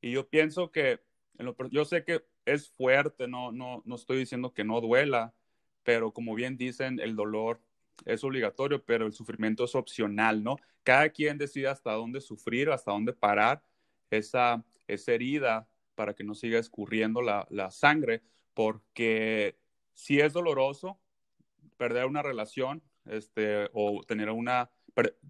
Y 0.00 0.12
yo 0.12 0.28
pienso 0.28 0.70
que, 0.70 1.00
yo 1.72 1.84
sé 1.84 2.04
que 2.04 2.24
es 2.44 2.70
fuerte, 2.70 3.26
no, 3.26 3.50
no, 3.50 3.82
no 3.84 3.96
estoy 3.96 4.18
diciendo 4.18 4.54
que 4.54 4.62
no 4.62 4.80
duela, 4.80 5.34
pero 5.82 6.12
como 6.12 6.36
bien 6.36 6.56
dicen, 6.56 7.00
el 7.00 7.16
dolor 7.16 7.60
es 8.04 8.22
obligatorio, 8.22 8.84
pero 8.84 9.06
el 9.06 9.12
sufrimiento 9.12 9.64
es 9.64 9.74
opcional, 9.74 10.44
¿no? 10.44 10.54
Cada 10.84 11.08
quien 11.08 11.36
decide 11.36 11.66
hasta 11.66 11.94
dónde 11.94 12.20
sufrir, 12.20 12.70
hasta 12.70 12.92
dónde 12.92 13.12
parar 13.12 13.60
esa, 14.08 14.64
esa 14.86 15.12
herida 15.12 15.68
para 15.98 16.14
que 16.14 16.22
no 16.22 16.36
siga 16.36 16.60
escurriendo 16.60 17.20
la, 17.22 17.70
sangre, 17.72 18.22
porque 18.54 19.58
si 19.94 20.20
es 20.20 20.32
doloroso 20.32 21.00
perder 21.76 22.06
una 22.06 22.22
relación 22.22 22.82
este, 23.06 23.68
o 23.72 24.04
tener 24.06 24.30
una... 24.30 24.70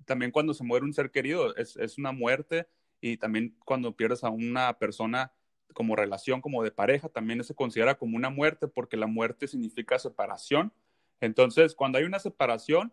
También 0.05 0.31
cuando 0.31 0.53
se 0.53 0.65
muere 0.65 0.85
un 0.85 0.93
ser 0.93 1.11
querido 1.11 1.57
es, 1.57 1.77
es 1.77 1.97
una 1.97 2.13
muerte 2.13 2.69
y 3.01 3.17
también 3.17 3.57
cuando 3.65 3.97
pierdes 3.97 4.25
a 4.25 4.31
una 4.31 4.79
persona 4.79 5.33
como 5.73 5.97
relación, 5.97 6.43
como 6.43 6.63
de 6.63 6.71
pareja, 6.71 7.09
también 7.09 7.43
se 7.43 7.55
considera 7.55 7.97
como 7.97 8.17
una 8.17 8.29
muerte 8.29 8.69
porque 8.69 8.99
la 8.99 9.07
muerte 9.07 9.49
significa 9.49 9.99
separación 9.99 10.73
entonces, 11.21 11.75
cuando 11.75 11.99
hay 11.99 12.05
una 12.05 12.19
separación, 12.19 12.93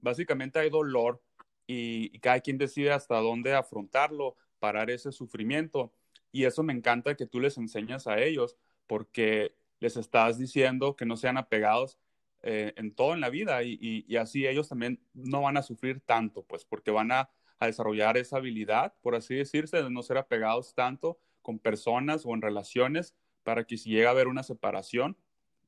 básicamente 0.00 0.58
hay 0.58 0.70
dolor 0.70 1.22
y, 1.66 2.18
cada 2.20 2.40
quien 2.40 2.58
decide 2.58 2.92
hasta 2.92 3.16
dónde 3.16 3.54
afrontarlo, 3.54 4.36
parar 4.58 4.90
ese 4.90 5.12
sufrimiento. 5.12 5.92
Y 6.32 6.44
eso 6.44 6.62
me 6.62 6.72
encanta 6.72 7.16
que 7.16 7.26
tú 7.26 7.40
les 7.40 7.56
enseñas 7.58 8.06
a 8.06 8.20
ellos 8.20 8.56
porque 8.86 9.54
les 9.80 9.96
estás 9.96 10.38
diciendo 10.38 10.96
que 10.96 11.06
no 11.06 11.16
sean 11.16 11.36
apegados 11.36 11.98
eh, 12.42 12.72
en 12.76 12.94
todo 12.94 13.14
en 13.14 13.20
la 13.20 13.30
vida 13.30 13.62
y, 13.64 14.16
así 14.16 14.46
ellos 14.46 14.68
también 14.68 15.00
no 15.12 15.42
van 15.42 15.56
a 15.56 15.62
sufrir 15.62 16.00
tanto, 16.00 16.44
pues 16.44 16.64
porque 16.64 16.90
van 16.90 17.10
a, 17.10 17.30
a, 17.58 17.66
desarrollar 17.66 18.16
esa 18.16 18.36
habilidad, 18.36 18.94
por 19.02 19.16
así 19.16 19.34
decirse, 19.34 19.82
de 19.82 19.90
no 19.90 20.02
ser 20.02 20.18
apegados 20.18 20.74
tanto 20.74 21.18
con 21.42 21.58
personas 21.58 22.24
o 22.24 22.34
en 22.34 22.42
relaciones 22.42 23.14
para 23.42 23.64
que 23.64 23.76
si 23.76 23.90
llega 23.90 24.08
a 24.08 24.12
haber 24.12 24.28
una 24.28 24.42
separación, 24.42 25.16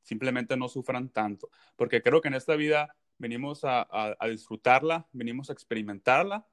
simplemente 0.02 0.56
no 0.56 0.68
sufran 0.68 1.08
tanto, 1.08 1.50
porque 1.76 2.02
creo 2.02 2.20
que 2.20 2.28
en 2.28 2.34
esta 2.34 2.54
vida 2.54 2.94
venimos 3.18 3.60
a, 3.64 4.16
disfrutarla, 4.28 5.06
venimos 5.12 5.50
a 5.50 5.52
experimentarla 5.52 6.46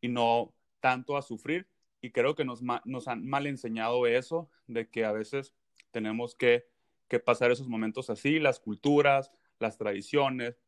y 0.00 0.08
no 0.08 0.54
tanto 0.80 1.16
a 1.16 1.22
sufrir. 1.22 1.68
Y 2.04 2.10
creo 2.10 2.34
que 2.34 2.44
nos, 2.44 2.60
nos 2.84 3.08
han 3.08 3.26
mal 3.26 3.46
enseñado 3.46 4.06
eso, 4.06 4.50
de 4.66 4.90
que 4.90 5.06
a 5.06 5.12
veces 5.12 5.54
tenemos 5.90 6.34
que, 6.34 6.66
pasar 7.24 7.50
esos 7.50 7.66
momentos 7.66 8.10
así, 8.10 8.38
las 8.38 8.60
culturas, 8.60 9.32
las 9.58 9.78
tradiciones, 9.78 10.60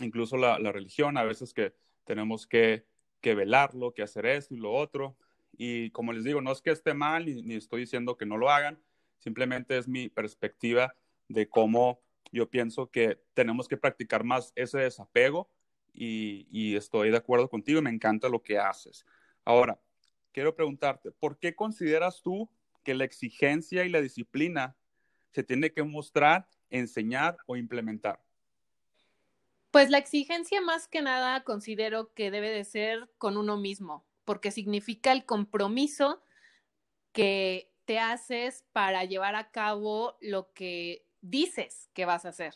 incluso 0.00 0.36
la, 0.36 0.56
religión, 0.70 1.16
a 1.16 1.24
veces 1.24 1.52
que 1.52 1.74
tenemos 2.04 2.46
que, 2.46 2.86
que, 3.20 3.34
velarlo, 3.34 3.92
que 3.92 4.02
hacer 4.02 4.24
esto 4.26 4.54
y 4.54 4.58
lo 4.58 4.72
otro. 4.72 5.16
Y 5.56 5.90
como 5.90 6.12
les 6.12 6.22
digo, 6.22 6.40
no 6.42 6.52
es 6.52 6.62
que 6.62 6.70
esté 6.70 6.94
mal 6.94 7.24
ni 7.24 7.56
estoy 7.56 7.80
diciendo 7.80 8.16
que 8.16 8.26
no 8.26 8.36
lo 8.36 8.48
hagan, 8.48 8.78
simplemente 9.18 9.78
es 9.78 9.88
mi 9.88 10.08
perspectiva 10.08 10.94
de 11.26 11.48
cómo 11.48 12.00
yo 12.30 12.48
pienso 12.48 12.88
que 12.88 13.20
tenemos 13.34 13.66
que 13.66 13.78
practicar 13.78 14.22
más 14.22 14.52
ese 14.54 14.78
desapego 14.78 15.50
y, 15.92 16.76
estoy 16.76 17.10
de 17.10 17.16
acuerdo 17.16 17.48
contigo, 17.48 17.82
me 17.82 17.90
encanta 17.90 18.28
lo 18.28 18.44
que 18.44 18.60
haces. 18.60 19.04
Ahora, 19.44 19.80
quiero 20.38 20.54
preguntarte, 20.54 21.10
¿por 21.10 21.40
qué 21.40 21.56
consideras 21.56 22.22
tú 22.22 22.48
que 22.84 22.94
la 22.94 23.02
exigencia 23.02 23.84
y 23.84 23.88
la 23.88 24.00
disciplina 24.00 24.76
se 25.32 25.42
tiene 25.42 25.72
que 25.72 25.82
mostrar, 25.82 26.48
enseñar 26.70 27.36
o 27.46 27.56
implementar? 27.56 28.22
Pues 29.72 29.90
la 29.90 29.98
exigencia 29.98 30.60
más 30.60 30.86
que 30.86 31.02
nada 31.02 31.42
considero 31.42 32.14
que 32.14 32.30
debe 32.30 32.50
de 32.50 32.62
ser 32.62 33.10
con 33.18 33.36
uno 33.36 33.56
mismo, 33.56 34.06
porque 34.24 34.52
significa 34.52 35.10
el 35.10 35.24
compromiso 35.24 36.22
que 37.10 37.72
te 37.84 37.98
haces 37.98 38.64
para 38.70 39.04
llevar 39.04 39.34
a 39.34 39.50
cabo 39.50 40.18
lo 40.20 40.52
que 40.52 41.04
dices 41.20 41.90
que 41.94 42.04
vas 42.04 42.26
a 42.26 42.28
hacer. 42.28 42.54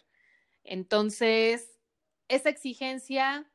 Entonces, 0.62 1.80
esa 2.28 2.48
exigencia 2.48 3.50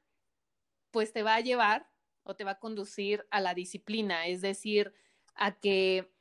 pues 0.92 1.14
te 1.14 1.24
va 1.24 1.36
a 1.36 1.40
llevar 1.40 1.90
o 2.28 2.36
te 2.36 2.44
va 2.44 2.52
a 2.52 2.60
conducir 2.60 3.26
a 3.32 3.42
la 3.42 3.54
disciplina, 3.54 4.28
es 4.28 4.42
decir, 4.42 4.94
a 5.36 5.60
que 5.60 6.12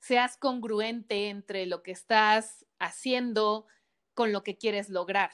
seas 0.00 0.36
congruente 0.36 1.28
entre 1.28 1.66
lo 1.66 1.82
que 1.82 1.92
estás 1.92 2.66
haciendo 2.78 3.66
con 4.14 4.32
lo 4.32 4.42
que 4.42 4.56
quieres 4.56 4.88
lograr. 4.88 5.30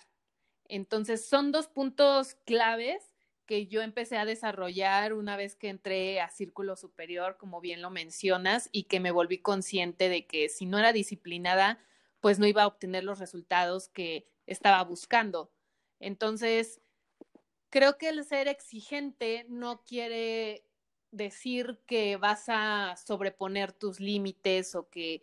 Entonces, 0.67 1.27
son 1.27 1.53
dos 1.53 1.69
puntos 1.69 2.37
claves 2.45 3.15
que 3.47 3.67
yo 3.67 3.83
empecé 3.83 4.17
a 4.17 4.25
desarrollar 4.25 5.13
una 5.13 5.37
vez 5.37 5.57
que 5.57 5.69
entré 5.69 6.21
a 6.21 6.31
Círculo 6.31 6.77
Superior, 6.77 7.37
como 7.37 7.61
bien 7.61 7.83
lo 7.83 7.91
mencionas, 7.91 8.69
y 8.71 8.85
que 8.85 9.01
me 9.01 9.11
volví 9.11 9.39
consciente 9.39 10.09
de 10.09 10.27
que 10.27 10.49
si 10.49 10.67
no 10.67 10.79
era 10.79 10.93
disciplinada, 10.93 11.81
pues 12.21 12.39
no 12.39 12.47
iba 12.47 12.63
a 12.63 12.69
obtener 12.69 13.03
los 13.03 13.19
resultados 13.19 13.89
que 13.89 14.29
estaba 14.47 14.83
buscando. 14.85 15.51
Entonces, 15.99 16.81
creo 17.71 17.99
que 17.99 18.09
el 18.09 18.25
ser 18.25 18.49
exigente 18.49 19.47
no 19.49 19.83
quiere 19.85 20.67
decir 21.13 21.81
que 21.87 22.17
vas 22.17 22.45
a 22.49 22.95
sobreponer 22.97 23.73
tus 23.73 24.01
límites 24.01 24.75
o 24.75 24.89
que 24.91 25.23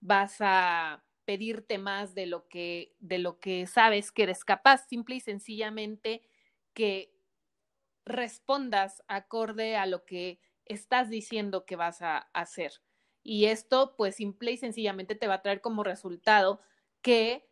vas 0.00 0.36
a 0.40 1.04
pedirte 1.24 1.78
más 1.78 2.14
de 2.14 2.26
lo 2.26 2.48
que 2.48 2.94
de 3.00 3.18
lo 3.18 3.40
que 3.40 3.66
sabes 3.66 4.12
que 4.12 4.24
eres 4.24 4.44
capaz, 4.44 4.86
simple 4.88 5.16
y 5.16 5.20
sencillamente 5.20 6.22
que 6.74 7.14
respondas 8.04 9.02
acorde 9.08 9.76
a 9.76 9.86
lo 9.86 10.04
que 10.04 10.40
estás 10.64 11.08
diciendo 11.10 11.64
que 11.66 11.76
vas 11.76 12.02
a 12.02 12.18
hacer. 12.34 12.72
Y 13.22 13.46
esto, 13.46 13.96
pues, 13.96 14.16
simple 14.16 14.52
y 14.52 14.56
sencillamente 14.58 15.14
te 15.14 15.26
va 15.28 15.34
a 15.34 15.42
traer 15.42 15.60
como 15.60 15.82
resultado 15.84 16.60
que 17.02 17.48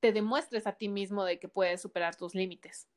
te 0.00 0.12
demuestres 0.12 0.66
a 0.66 0.74
ti 0.78 0.88
mismo 0.88 1.24
de 1.24 1.38
que 1.40 1.48
puedes 1.48 1.82
superar 1.82 2.16
tus 2.16 2.34
límites. 2.34 2.88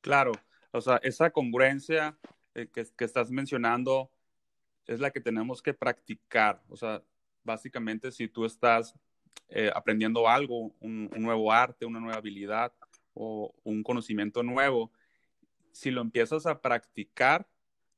Claro, 0.00 0.32
o 0.72 0.80
sea, 0.80 0.98
esa 1.02 1.30
congruencia 1.30 2.18
eh, 2.54 2.68
que, 2.68 3.04
estás 3.04 3.30
mencionando 3.30 4.10
es 4.86 5.00
la 5.00 5.10
que 5.10 5.20
tenemos 5.20 5.62
que 5.62 5.74
practicar. 5.74 6.62
O 6.68 6.76
sea, 6.76 7.02
básicamente 7.44 8.10
si 8.12 8.28
tú 8.28 8.44
estás 8.44 8.94
eh, 9.48 9.70
aprendiendo 9.74 10.28
algo, 10.28 10.74
un, 10.80 11.10
nuevo 11.18 11.52
arte, 11.52 11.86
una 11.86 12.00
nueva 12.00 12.18
habilidad 12.18 12.72
o 13.14 13.54
un 13.64 13.82
conocimiento 13.82 14.42
nuevo, 14.42 14.90
si 15.72 15.90
lo 15.90 16.00
empiezas 16.00 16.46
a 16.46 16.60
practicar, 16.60 17.48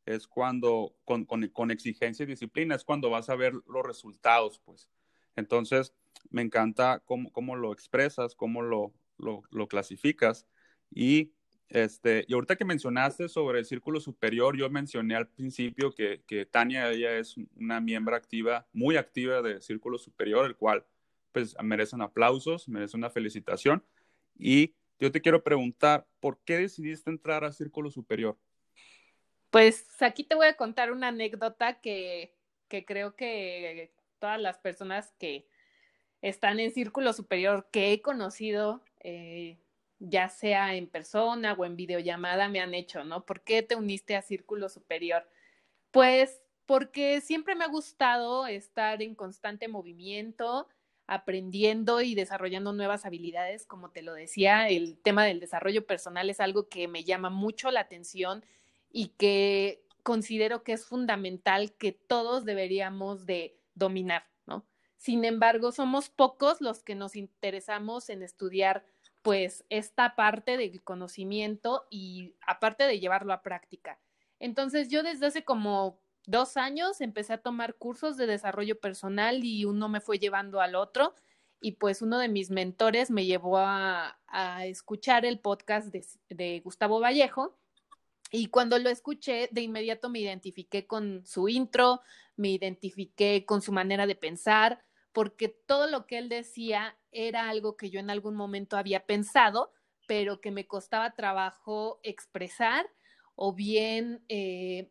es 0.04 0.26
cuando, 0.26 0.96
con, 1.04 1.24
con, 1.24 1.70
exigencia 1.70 2.24
y 2.24 2.26
disciplina, 2.26 2.74
es 2.74 2.84
cuando 2.84 3.10
vas 3.10 3.30
a 3.30 3.36
ver 3.36 3.54
los 3.68 3.86
resultados, 3.86 4.58
pues. 4.64 4.88
Entonces, 5.36 5.94
me 6.30 6.42
encanta 6.42 7.00
cómo, 7.04 7.30
cómo 7.32 7.56
lo 7.56 7.72
expresas, 7.72 8.34
cómo 8.34 8.62
lo, 8.62 8.92
lo 9.18 9.68
clasificas 9.68 10.46
y 10.90 11.32
este, 11.68 12.24
y 12.28 12.34
ahorita 12.34 12.56
que 12.56 12.64
mencionaste 12.64 13.28
sobre 13.28 13.58
el 13.58 13.64
círculo 13.64 14.00
superior, 14.00 14.56
yo 14.56 14.68
mencioné 14.68 15.14
al 15.14 15.28
principio 15.28 15.94
que, 15.94 16.48
Tania, 16.50 16.90
ella 16.90 17.16
es 17.16 17.36
una 17.56 17.80
miembro 17.80 18.14
activa, 18.14 18.66
muy 18.72 18.96
activa 18.96 19.40
de 19.42 19.60
círculo 19.60 19.98
superior, 19.98 20.44
el 20.44 20.56
cual 20.56 20.84
pues 21.32 21.56
merecen 21.62 22.02
aplausos, 22.02 22.68
merece 22.68 22.96
una 22.96 23.08
felicitación. 23.08 23.82
Y 24.38 24.74
yo 25.00 25.10
te 25.10 25.22
quiero 25.22 25.42
preguntar, 25.42 26.06
¿por 26.20 26.38
qué 26.44 26.58
decidiste 26.58 27.10
entrar 27.10 27.42
a 27.44 27.52
círculo 27.52 27.90
superior? 27.90 28.36
Pues 29.50 29.86
aquí 30.00 30.24
te 30.24 30.34
voy 30.34 30.46
a 30.46 30.56
contar 30.56 30.92
una 30.92 31.08
anécdota 31.08 31.80
que, 31.80 32.34
que 32.68 32.84
creo 32.84 33.16
que 33.16 33.92
todas 34.18 34.40
las 34.40 34.58
personas 34.58 35.14
que 35.18 35.46
están 36.22 36.60
en 36.60 36.70
círculo 36.70 37.12
superior 37.12 37.68
que 37.70 37.92
he 37.92 38.00
conocido, 38.00 38.82
eh, 39.00 39.58
ya 40.04 40.28
sea 40.28 40.74
en 40.74 40.88
persona 40.88 41.52
o 41.52 41.64
en 41.64 41.76
videollamada, 41.76 42.48
me 42.48 42.60
han 42.60 42.74
hecho, 42.74 43.04
¿no? 43.04 43.24
¿Por 43.24 43.42
qué 43.42 43.62
te 43.62 43.76
uniste 43.76 44.16
a 44.16 44.22
Círculo 44.22 44.68
Superior? 44.68 45.28
Pues 45.92 46.42
porque 46.66 47.20
siempre 47.20 47.54
me 47.54 47.64
ha 47.64 47.68
gustado 47.68 48.46
estar 48.46 49.00
en 49.00 49.14
constante 49.14 49.68
movimiento, 49.68 50.66
aprendiendo 51.06 52.00
y 52.00 52.14
desarrollando 52.14 52.72
nuevas 52.72 53.04
habilidades, 53.04 53.64
como 53.66 53.90
te 53.90 54.02
lo 54.02 54.14
decía, 54.14 54.68
el 54.68 54.98
tema 54.98 55.24
del 55.24 55.40
desarrollo 55.40 55.86
personal 55.86 56.30
es 56.30 56.40
algo 56.40 56.68
que 56.68 56.88
me 56.88 57.04
llama 57.04 57.30
mucho 57.30 57.70
la 57.70 57.80
atención 57.80 58.44
y 58.90 59.08
que 59.18 59.84
considero 60.02 60.64
que 60.64 60.72
es 60.72 60.84
fundamental 60.84 61.74
que 61.74 61.92
todos 61.92 62.44
deberíamos 62.44 63.24
de 63.26 63.56
dominar, 63.74 64.26
¿no? 64.46 64.66
Sin 64.96 65.24
embargo, 65.24 65.70
somos 65.70 66.08
pocos 66.10 66.60
los 66.60 66.82
que 66.82 66.94
nos 66.94 67.14
interesamos 67.14 68.08
en 68.08 68.22
estudiar 68.22 68.84
pues 69.22 69.64
esta 69.70 70.14
parte 70.16 70.56
del 70.56 70.82
conocimiento 70.82 71.86
y 71.90 72.34
aparte 72.46 72.84
de 72.84 73.00
llevarlo 73.00 73.32
a 73.32 73.42
práctica. 73.42 73.98
Entonces 74.38 74.88
yo 74.88 75.02
desde 75.02 75.26
hace 75.26 75.44
como 75.44 76.00
dos 76.26 76.56
años 76.56 77.00
empecé 77.00 77.32
a 77.32 77.42
tomar 77.42 77.74
cursos 77.76 78.16
de 78.16 78.26
desarrollo 78.26 78.78
personal 78.80 79.44
y 79.44 79.64
uno 79.64 79.88
me 79.88 80.00
fue 80.00 80.18
llevando 80.18 80.60
al 80.60 80.74
otro 80.74 81.14
y 81.60 81.72
pues 81.72 82.02
uno 82.02 82.18
de 82.18 82.28
mis 82.28 82.50
mentores 82.50 83.10
me 83.10 83.24
llevó 83.24 83.58
a, 83.58 84.18
escuchar 84.64 85.26
el 85.26 85.38
podcast 85.38 85.94
de, 86.28 86.60
Gustavo 86.60 87.00
Vallejo 87.00 87.58
y 88.30 88.46
cuando 88.46 88.78
lo 88.78 88.88
escuché 88.88 89.48
de 89.52 89.60
inmediato 89.60 90.08
me 90.08 90.20
identifiqué 90.20 90.86
con 90.86 91.24
su 91.26 91.48
intro, 91.48 92.00
me 92.36 92.48
identifiqué 92.48 93.44
con 93.46 93.60
su 93.60 93.72
manera 93.72 94.06
de 94.06 94.14
pensar, 94.16 94.82
porque 95.12 95.48
todo 95.48 95.86
lo 95.86 96.06
que 96.06 96.18
él 96.18 96.28
decía 96.28 96.96
era 97.10 97.48
algo 97.48 97.76
que 97.76 97.90
yo 97.90 98.00
en 98.00 98.10
algún 98.10 98.34
momento 98.34 98.76
había 98.76 99.06
pensado, 99.06 99.72
pero 100.06 100.40
que 100.40 100.50
me 100.50 100.66
costaba 100.66 101.14
trabajo 101.14 102.00
expresar 102.02 102.86
o 103.34 103.52
bien 103.52 104.24
eh, 104.28 104.90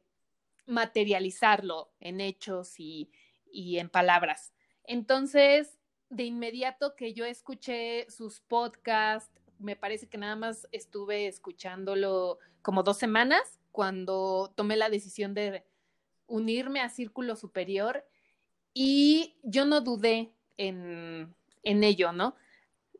materializarlo 0.66 1.92
en 2.00 2.22
hechos 2.22 2.80
y, 2.80 3.12
y 3.52 3.80
en 3.80 3.90
palabras. 3.90 4.54
Entonces, 4.84 5.78
de 6.10 6.24
inmediato 6.24 6.96
que 6.96 7.14
yo 7.14 7.26
escuché 7.26 8.10
sus 8.10 8.42
podcasts, 8.42 9.32
me 9.60 9.76
parece 9.76 10.08
que 10.08 10.18
nada 10.18 10.36
más 10.36 10.68
estuve 10.72 11.28
escuchándolo 11.28 12.40
como 12.62 12.84
dos 12.84 12.98
semanas 12.98 13.60
cuando 13.72 14.52
tomé 14.56 14.76
la 14.76 14.90
decisión 14.90 15.34
de 15.34 15.64
unirme 16.28 16.82
a 16.82 16.90
Círculo 16.90 17.36
Superior 17.36 18.06
y 18.74 19.36
yo 19.44 19.66
no 19.66 19.82
dudé 19.82 20.32
en, 20.58 21.34
en 21.64 21.84
ello, 21.84 22.12
¿no? 22.12 22.36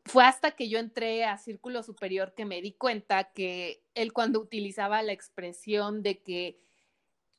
Fue 0.04 0.24
hasta 0.24 0.52
que 0.52 0.68
yo 0.68 0.78
entré 0.78 1.24
a 1.24 1.38
Círculo 1.38 1.82
Superior 1.82 2.34
que 2.34 2.44
me 2.44 2.60
di 2.60 2.72
cuenta 2.72 3.32
que 3.32 3.82
él 3.94 4.12
cuando 4.12 4.40
utilizaba 4.40 5.02
la 5.02 5.12
expresión 5.12 6.02
de 6.02 6.20
que 6.20 6.58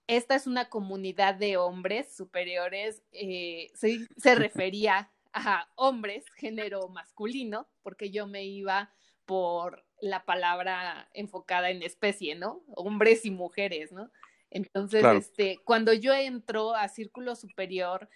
esta 0.07 0.35
es 0.35 0.47
una 0.47 0.69
comunidad 0.69 1.35
de 1.35 1.57
hombres 1.57 2.15
superiores, 2.15 3.03
eh, 3.11 3.71
se, 3.73 4.07
se 4.17 4.35
refería 4.35 5.11
a 5.33 5.67
hombres, 5.75 6.25
género 6.35 6.87
masculino, 6.89 7.67
porque 7.81 8.11
yo 8.11 8.27
me 8.27 8.45
iba 8.45 8.91
por 9.25 9.83
la 9.99 10.25
palabra 10.25 11.09
enfocada 11.13 11.69
en 11.69 11.81
especie, 11.81 12.35
¿no? 12.35 12.61
Hombres 12.75 13.25
y 13.25 13.31
mujeres, 13.31 13.91
¿no? 13.91 14.11
Entonces, 14.51 15.03
este, 15.03 15.59
cuando 15.63 15.93
yo 15.93 16.13
entro 16.13 16.75
a 16.75 16.87
Círculo 16.87 17.35
Superior, 17.35 18.07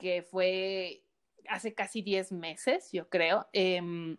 que 0.00 0.22
fue 0.22 1.04
hace 1.48 1.74
casi 1.74 2.02
10 2.02 2.32
meses, 2.32 2.90
yo 2.92 3.08
creo, 3.08 3.46
em, 3.52 4.16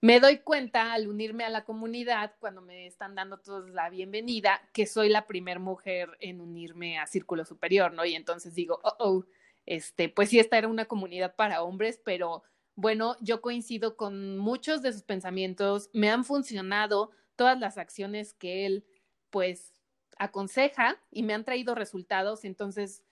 me 0.00 0.18
doy 0.18 0.38
cuenta 0.38 0.92
al 0.92 1.06
unirme 1.06 1.44
a 1.44 1.50
la 1.50 1.64
comunidad, 1.64 2.34
cuando 2.40 2.60
me 2.60 2.86
están 2.86 3.14
dando 3.14 3.38
todos 3.38 3.70
la 3.70 3.88
bienvenida, 3.88 4.60
que 4.72 4.86
soy 4.86 5.08
la 5.08 5.26
primera 5.26 5.60
mujer 5.60 6.10
en 6.20 6.40
unirme 6.40 6.98
a 6.98 7.06
Círculo 7.06 7.44
Superior, 7.44 7.92
¿no? 7.92 8.04
Y 8.04 8.14
entonces 8.14 8.54
digo, 8.54 8.80
oh, 8.82 8.96
oh, 8.98 9.24
este, 9.64 10.08
pues 10.08 10.30
sí, 10.30 10.40
esta 10.40 10.58
era 10.58 10.66
una 10.68 10.86
comunidad 10.86 11.36
para 11.36 11.62
hombres, 11.62 12.00
pero 12.04 12.42
bueno, 12.74 13.16
yo 13.20 13.40
coincido 13.40 13.96
con 13.96 14.38
muchos 14.38 14.82
de 14.82 14.92
sus 14.92 15.02
pensamientos, 15.02 15.88
me 15.92 16.10
han 16.10 16.24
funcionado 16.24 17.10
todas 17.36 17.58
las 17.60 17.78
acciones 17.78 18.34
que 18.34 18.66
él, 18.66 18.84
pues, 19.30 19.72
aconseja 20.18 20.98
y 21.10 21.22
me 21.22 21.34
han 21.34 21.44
traído 21.44 21.74
resultados, 21.74 22.44
entonces 22.44 23.02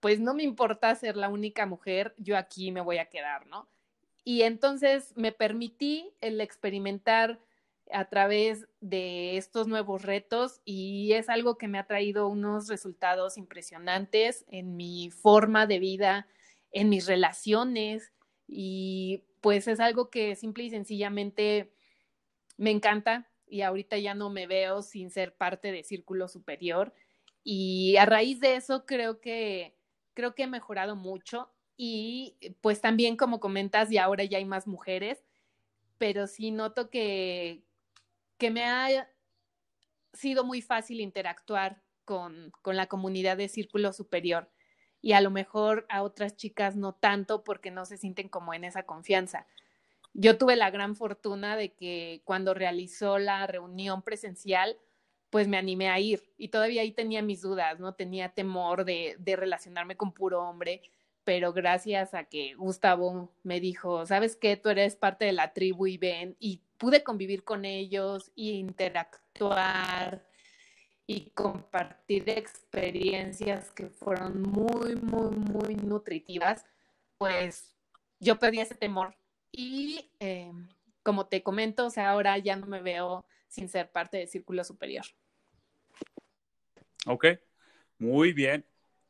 pues 0.00 0.20
no 0.20 0.34
me 0.34 0.42
importa 0.42 0.94
ser 0.94 1.16
la 1.16 1.28
única 1.28 1.66
mujer, 1.66 2.14
yo 2.18 2.36
aquí 2.36 2.72
me 2.72 2.80
voy 2.80 2.98
a 2.98 3.10
quedar, 3.10 3.46
¿no? 3.46 3.68
Y 4.24 4.42
entonces 4.42 5.12
me 5.16 5.32
permití 5.32 6.12
el 6.20 6.40
experimentar 6.40 7.38
a 7.92 8.08
través 8.08 8.66
de 8.80 9.36
estos 9.36 9.66
nuevos 9.66 10.02
retos 10.02 10.60
y 10.64 11.12
es 11.12 11.28
algo 11.28 11.56
que 11.58 11.68
me 11.68 11.78
ha 11.78 11.86
traído 11.86 12.28
unos 12.28 12.68
resultados 12.68 13.36
impresionantes 13.36 14.44
en 14.48 14.76
mi 14.76 15.10
forma 15.10 15.66
de 15.66 15.78
vida, 15.78 16.28
en 16.72 16.88
mis 16.88 17.06
relaciones 17.06 18.12
y 18.46 19.24
pues 19.40 19.68
es 19.68 19.80
algo 19.80 20.10
que 20.10 20.36
simple 20.36 20.64
y 20.64 20.70
sencillamente 20.70 21.72
me 22.56 22.70
encanta 22.70 23.28
y 23.46 23.62
ahorita 23.62 23.98
ya 23.98 24.14
no 24.14 24.30
me 24.30 24.46
veo 24.46 24.82
sin 24.82 25.10
ser 25.10 25.34
parte 25.34 25.72
de 25.72 25.82
Círculo 25.82 26.28
Superior 26.28 26.94
y 27.42 27.96
a 27.96 28.06
raíz 28.06 28.38
de 28.40 28.54
eso 28.54 28.86
creo 28.86 29.20
que 29.20 29.74
creo 30.20 30.34
que 30.34 30.42
he 30.42 30.46
mejorado 30.46 30.96
mucho 30.96 31.50
y 31.78 32.36
pues 32.60 32.82
también 32.82 33.16
como 33.16 33.40
comentas 33.40 33.90
y 33.90 33.96
ahora 33.96 34.22
ya 34.24 34.36
hay 34.36 34.44
más 34.44 34.66
mujeres, 34.66 35.24
pero 35.96 36.26
sí 36.26 36.50
noto 36.50 36.90
que, 36.90 37.62
que 38.36 38.50
me 38.50 38.64
ha 38.66 39.08
sido 40.12 40.44
muy 40.44 40.60
fácil 40.60 41.00
interactuar 41.00 41.82
con, 42.04 42.52
con 42.60 42.76
la 42.76 42.86
comunidad 42.86 43.38
de 43.38 43.48
Círculo 43.48 43.94
Superior 43.94 44.50
y 45.00 45.12
a 45.12 45.22
lo 45.22 45.30
mejor 45.30 45.86
a 45.88 46.02
otras 46.02 46.36
chicas 46.36 46.76
no 46.76 46.92
tanto 46.92 47.42
porque 47.44 47.70
no 47.70 47.86
se 47.86 47.96
sienten 47.96 48.28
como 48.28 48.52
en 48.52 48.64
esa 48.64 48.82
confianza. 48.82 49.46
Yo 50.12 50.36
tuve 50.36 50.56
la 50.56 50.70
gran 50.70 50.96
fortuna 50.96 51.56
de 51.56 51.72
que 51.72 52.20
cuando 52.24 52.52
realizó 52.52 53.18
la 53.18 53.46
reunión 53.46 54.02
presencial, 54.02 54.76
pues 55.30 55.46
me 55.48 55.56
animé 55.56 55.88
a 55.88 55.98
ir 55.98 56.22
y 56.36 56.48
todavía 56.48 56.82
ahí 56.82 56.92
tenía 56.92 57.22
mis 57.22 57.40
dudas, 57.40 57.78
¿no? 57.78 57.94
Tenía 57.94 58.30
temor 58.30 58.84
de, 58.84 59.16
relacionarme 59.24 59.96
con 59.96 60.12
puro 60.12 60.42
hombre, 60.42 60.82
pero 61.24 61.52
gracias 61.52 62.14
a 62.14 62.24
que 62.24 62.54
Gustavo 62.54 63.32
me 63.44 63.60
dijo, 63.60 64.04
¿sabes 64.06 64.36
qué? 64.36 64.56
Tú 64.56 64.68
eres 64.68 64.96
parte 64.96 65.24
de 65.24 65.32
la 65.32 65.52
tribu 65.52 65.86
y 65.86 65.98
ven, 65.98 66.36
y 66.40 66.62
pude 66.78 67.04
convivir 67.04 67.44
con 67.44 67.64
ellos 67.64 68.32
y 68.34 68.52
interactuar 68.52 70.26
y 71.06 71.30
compartir 71.30 72.28
experiencias 72.30 73.70
que 73.70 73.86
fueron 73.86 74.42
muy, 74.42 74.96
muy, 74.96 75.36
muy 75.36 75.74
nutritivas, 75.76 76.64
pues 77.18 77.74
yo 78.18 78.38
perdí 78.38 78.60
ese 78.60 78.74
temor. 78.74 79.16
Y 79.52 80.10
eh, 80.20 80.52
como 81.02 81.26
te 81.26 81.42
comento, 81.42 81.86
o 81.86 81.90
sea, 81.90 82.10
ahora 82.10 82.38
ya 82.38 82.56
no 82.56 82.66
me 82.66 82.82
veo 82.82 83.24
sin 83.48 83.68
ser 83.68 83.90
parte 83.90 84.18
del 84.18 84.28
círculo 84.28 84.64
superior. 84.64 85.04
Ok, 87.06 87.26
Muy 87.98 88.32
bien. 88.32 88.64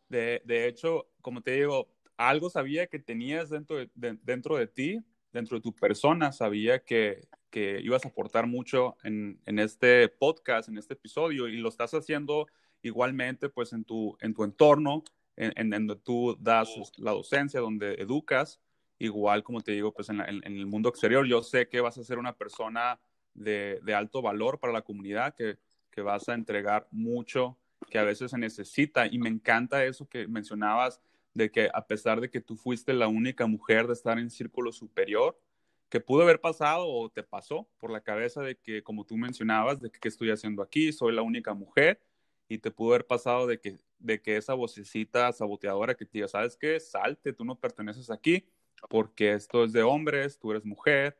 De, 0.09 0.43
de 0.45 0.67
hecho, 0.67 1.09
como 1.21 1.41
te 1.41 1.53
digo, 1.53 1.89
algo 2.17 2.51
sabía 2.51 2.89
que 2.89 2.99
tenías 2.99 3.49
dentro 3.49 3.77
de, 3.77 3.89
dentro 3.95 4.57
de 4.57 4.67
ti, 4.67 4.99
dentro 5.33 5.57
de 5.57 5.63
tu 5.63 5.73
persona, 5.73 6.33
sabía 6.33 6.85
que, 6.85 7.29
que 7.51 7.81
ibas 7.81 8.05
a 8.05 8.09
aportar 8.09 8.47
mucho 8.47 8.97
en, 9.05 9.41
en, 9.47 9.59
este 9.59 10.09
podcast, 10.09 10.69
en 10.69 10.79
este 10.79 10.95
episodio, 10.95 11.49
y 11.49 11.59
lo 11.59 11.69
estás 11.69 11.95
haciendo 11.95 12.47
igualmente 12.83 13.49
pues 13.49 13.73
en 13.73 13.85
tu, 13.85 14.17
en 14.21 14.35
tu 14.35 14.45
entorno, 14.45 15.05
en, 15.37 15.53
en 15.57 15.71
donde 15.71 16.03
tú 16.03 16.37
das 16.41 16.69
la 16.99 17.13
docencia, 17.13 17.61
donde 17.61 17.95
educas, 17.95 18.61
igual 19.01 19.43
como 19.43 19.63
te 19.63 19.73
digo, 19.73 19.93
pues 19.93 20.11
en, 20.11 20.21
en, 20.21 20.45
el 20.45 20.67
mundo 20.67 20.91
exterior, 20.91 21.27
yo 21.27 21.43
sé 21.43 21.69
que 21.69 21.81
vas 21.81 21.99
a 21.99 22.05
ser 22.05 22.19
una 22.19 22.37
persona 22.37 23.01
de, 23.35 23.81
de 23.83 23.95
alto 23.95 24.23
valor 24.23 24.61
para 24.61 24.73
la 24.73 24.83
comunidad, 24.83 25.35
que, 25.35 25.59
que 25.91 26.03
vas 26.03 26.29
a 26.29 26.35
entregar 26.35 26.87
mucho 26.93 27.59
que 27.91 27.99
a 27.99 28.05
veces 28.05 28.31
se 28.31 28.39
necesita, 28.39 29.07
y 29.07 29.19
me 29.19 29.31
encanta 29.31 29.85
eso 29.85 30.07
que 30.07 30.29
mencionabas, 30.29 31.01
de 31.33 31.51
que 31.51 31.71
a 31.73 31.87
pesar 31.87 32.21
de 32.21 32.31
que 32.31 32.41
tú 32.41 32.57
fuiste 32.57 32.93
la 32.93 33.09
única 33.09 33.47
mujer 33.47 33.87
de 33.87 33.95
estar 33.95 34.19
en 34.19 34.31
círculo 34.31 34.71
superior, 34.71 35.41
que 35.89 36.01
pudo 36.01 36.23
haber 36.23 36.41
pasado 36.41 36.87
o 36.87 37.09
te 37.09 37.23
pasó 37.23 37.69
por 37.79 37.91
la 37.91 38.03
cabeza 38.03 38.43
de 38.43 38.57
que, 38.57 38.83
como 38.83 39.07
tú 39.07 39.17
mencionabas, 39.17 39.81
de 39.81 39.91
que 39.91 40.09
estoy 40.09 40.31
haciendo 40.31 40.63
aquí, 40.63 40.93
soy 40.93 41.15
la 41.15 41.23
única 41.23 41.55
mujer, 41.55 42.01
y 42.49 42.59
te 42.59 42.71
pudo 42.71 42.91
haber 42.91 43.07
pasado 43.07 43.47
de 43.47 43.61
que, 43.61 43.79
de 43.99 44.21
que 44.21 44.37
esa 44.37 44.55
vocecita 44.55 45.33
saboteadora 45.33 45.95
que 45.95 46.05
te 46.05 46.19
diga, 46.19 46.29
¿sabes 46.29 46.57
qué? 46.57 46.79
Salte, 46.81 47.33
tú 47.33 47.45
no 47.45 47.59
perteneces 47.59 48.11
aquí, 48.11 48.45
porque 48.89 49.33
esto 49.33 49.65
es 49.65 49.73
de 49.73 49.83
hombres, 49.83 50.39
tú 50.39 50.51
eres 50.51 50.65
mujer, 50.65 51.19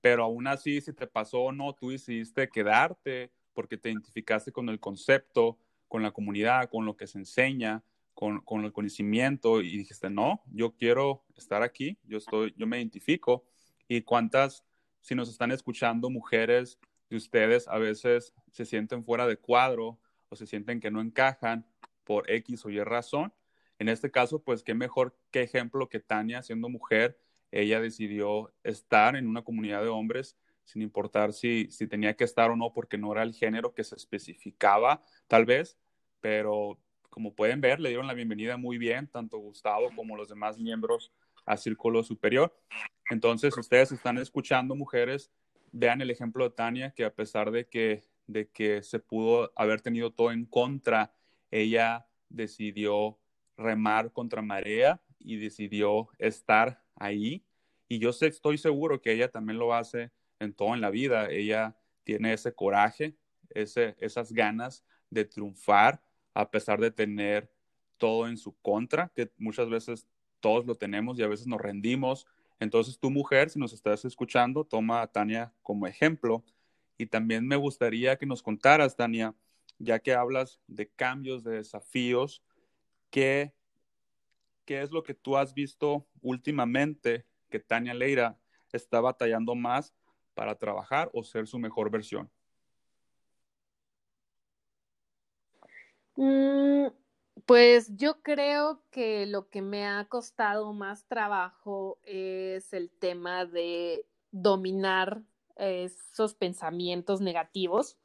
pero 0.00 0.24
aún 0.24 0.46
así, 0.46 0.80
si 0.80 0.92
te 0.92 1.06
pasó 1.06 1.40
o 1.40 1.52
no, 1.52 1.74
tú 1.74 1.90
decidiste 1.90 2.48
quedarte 2.48 3.30
porque 3.52 3.76
te 3.76 3.90
identificaste 3.90 4.52
con 4.52 4.68
el 4.68 4.80
concepto, 4.80 5.58
con 5.88 6.02
la 6.02 6.12
comunidad, 6.12 6.70
con 6.70 6.86
lo 6.86 6.96
que 6.96 7.06
se 7.06 7.18
enseña, 7.18 7.82
con, 8.14 8.40
con, 8.40 8.64
el 8.64 8.72
conocimiento 8.72 9.60
y 9.60 9.76
dijiste, 9.78 10.08
no, 10.08 10.42
yo 10.52 10.74
quiero 10.76 11.24
estar 11.36 11.62
aquí, 11.62 11.98
yo, 12.04 12.18
estoy, 12.18 12.54
yo 12.56 12.66
me 12.66 12.78
identifico. 12.78 13.44
Y 13.88 14.02
cuántas, 14.02 14.64
si 15.00 15.14
nos 15.14 15.28
están 15.28 15.50
escuchando, 15.50 16.10
mujeres 16.10 16.78
de 17.08 17.16
ustedes 17.16 17.66
a 17.68 17.78
veces 17.78 18.32
se 18.52 18.64
sienten 18.64 19.04
fuera 19.04 19.26
de 19.26 19.36
cuadro 19.36 19.98
o 20.28 20.36
se 20.36 20.46
sienten 20.46 20.80
que 20.80 20.90
no 20.90 21.00
encajan 21.00 21.66
por 22.04 22.30
X 22.30 22.64
o 22.64 22.70
Y 22.70 22.80
razón. 22.82 23.32
En 23.80 23.88
este 23.88 24.12
caso, 24.12 24.40
pues 24.40 24.62
qué 24.62 24.74
mejor 24.74 25.16
qué 25.32 25.42
ejemplo 25.42 25.88
que 25.88 25.98
Tania, 25.98 26.42
siendo 26.42 26.68
mujer, 26.68 27.18
ella 27.50 27.80
decidió 27.80 28.52
estar 28.62 29.16
en 29.16 29.26
una 29.26 29.42
comunidad 29.42 29.82
de 29.82 29.88
hombres 29.88 30.36
sin 30.64 30.82
importar 30.82 31.32
si, 31.32 31.68
si 31.72 31.88
tenía 31.88 32.14
que 32.14 32.22
estar 32.22 32.50
o 32.52 32.56
no, 32.56 32.72
porque 32.72 32.96
no 32.96 33.10
era 33.10 33.24
el 33.24 33.34
género 33.34 33.74
que 33.74 33.82
se 33.82 33.96
especificaba, 33.96 35.02
tal 35.26 35.44
vez, 35.44 35.76
pero 36.20 36.78
como 37.08 37.34
pueden 37.34 37.60
ver, 37.60 37.80
le 37.80 37.88
dieron 37.88 38.06
la 38.06 38.14
bienvenida 38.14 38.56
muy 38.56 38.78
bien, 38.78 39.08
tanto 39.08 39.38
Gustavo 39.38 39.90
como 39.96 40.16
los 40.16 40.28
demás 40.28 40.58
miembros 40.58 41.12
a 41.44 41.56
Círculo 41.56 42.04
Superior. 42.04 42.56
Entonces, 43.10 43.56
ustedes 43.58 43.90
están 43.90 44.18
escuchando, 44.18 44.76
mujeres, 44.76 45.32
vean 45.72 46.00
el 46.00 46.10
ejemplo 46.10 46.44
de 46.44 46.54
Tania, 46.54 46.92
que 46.92 47.04
a 47.04 47.12
pesar 47.12 47.50
de 47.50 47.66
que 47.66 48.04
de 48.30 48.48
que 48.48 48.82
se 48.82 48.98
pudo 48.98 49.52
haber 49.56 49.80
tenido 49.80 50.12
todo 50.12 50.30
en 50.30 50.46
contra, 50.46 51.12
ella 51.50 52.06
decidió 52.28 53.18
remar 53.60 54.12
contra 54.12 54.42
marea 54.42 55.00
y 55.18 55.36
decidió 55.36 56.08
estar 56.18 56.82
ahí. 56.96 57.44
Y 57.88 57.98
yo 57.98 58.12
sé, 58.12 58.26
estoy 58.26 58.58
seguro 58.58 59.00
que 59.00 59.12
ella 59.12 59.30
también 59.30 59.58
lo 59.58 59.74
hace 59.74 60.10
en 60.38 60.52
todo 60.54 60.74
en 60.74 60.80
la 60.80 60.90
vida. 60.90 61.30
Ella 61.30 61.76
tiene 62.04 62.32
ese 62.32 62.52
coraje, 62.52 63.16
ese, 63.50 63.96
esas 63.98 64.32
ganas 64.32 64.84
de 65.10 65.24
triunfar 65.24 66.02
a 66.34 66.50
pesar 66.50 66.80
de 66.80 66.90
tener 66.90 67.50
todo 67.98 68.28
en 68.28 68.36
su 68.36 68.56
contra, 68.60 69.12
que 69.14 69.30
muchas 69.36 69.68
veces 69.68 70.06
todos 70.40 70.64
lo 70.64 70.74
tenemos 70.74 71.18
y 71.18 71.22
a 71.22 71.28
veces 71.28 71.46
nos 71.46 71.60
rendimos. 71.60 72.26
Entonces, 72.58 72.98
tu 72.98 73.10
mujer, 73.10 73.50
si 73.50 73.58
nos 73.58 73.72
estás 73.72 74.04
escuchando, 74.04 74.64
toma 74.64 75.02
a 75.02 75.06
Tania 75.06 75.52
como 75.62 75.86
ejemplo 75.86 76.44
y 76.96 77.06
también 77.06 77.46
me 77.46 77.56
gustaría 77.56 78.16
que 78.16 78.26
nos 78.26 78.42
contaras, 78.42 78.96
Tania, 78.96 79.34
ya 79.78 79.98
que 79.98 80.14
hablas 80.14 80.60
de 80.66 80.88
cambios, 80.88 81.42
de 81.42 81.56
desafíos, 81.56 82.42
¿qué, 83.10 83.54
qué 84.64 84.82
es 84.82 84.90
lo 84.90 85.02
que 85.02 85.14
tú 85.14 85.36
has 85.36 85.54
visto 85.54 86.06
últimamente 86.22 87.26
que 87.48 87.60
Tania 87.60 87.94
Leira 87.94 88.38
está 88.72 89.00
batallando 89.00 89.54
más 89.54 89.94
para 90.34 90.56
trabajar 90.56 91.10
o 91.12 91.22
ser 91.22 91.46
su 91.46 91.58
mejor 91.58 91.90
versión? 91.90 92.30
Mm, 96.16 96.88
pues 97.46 97.96
yo 97.96 98.22
creo 98.22 98.82
que 98.90 99.26
lo 99.26 99.48
que 99.48 99.62
me 99.62 99.86
ha 99.86 100.04
costado 100.06 100.72
más 100.72 101.06
trabajo 101.06 101.98
es 102.04 102.72
el 102.72 102.90
tema 102.90 103.46
de 103.46 104.06
dominar 104.30 105.22
esos 105.56 106.34
pensamientos 106.34 107.20
negativos, 107.20 107.98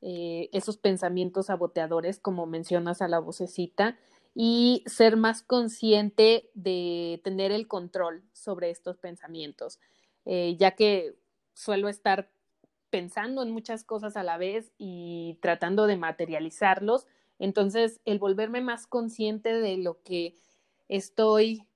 eh, 0.00 0.48
esos 0.52 0.76
pensamientos 0.76 1.46
saboteadores, 1.46 2.18
como 2.20 2.46
mencionas 2.46 3.02
a 3.02 3.08
la 3.08 3.18
vocecita, 3.18 3.98
y 4.38 4.84
ser 4.84 5.16
más 5.16 5.40
consciente 5.40 6.50
de 6.52 7.22
tener 7.24 7.52
el 7.52 7.66
control 7.66 8.22
sobre 8.34 8.68
estos 8.68 8.98
pensamientos, 8.98 9.80
eh, 10.26 10.56
ya 10.58 10.72
que 10.72 11.14
suelo 11.54 11.88
estar 11.88 12.28
pensando 12.90 13.42
en 13.42 13.50
muchas 13.50 13.82
cosas 13.82 14.14
a 14.14 14.22
la 14.22 14.36
vez 14.36 14.72
y 14.76 15.38
tratando 15.40 15.86
de 15.86 15.96
materializarlos. 15.96 17.06
Entonces, 17.38 18.02
el 18.04 18.18
volverme 18.18 18.60
más 18.60 18.86
consciente 18.86 19.54
de 19.54 19.78
lo 19.78 20.02
que 20.02 20.36
estoy 20.90 21.66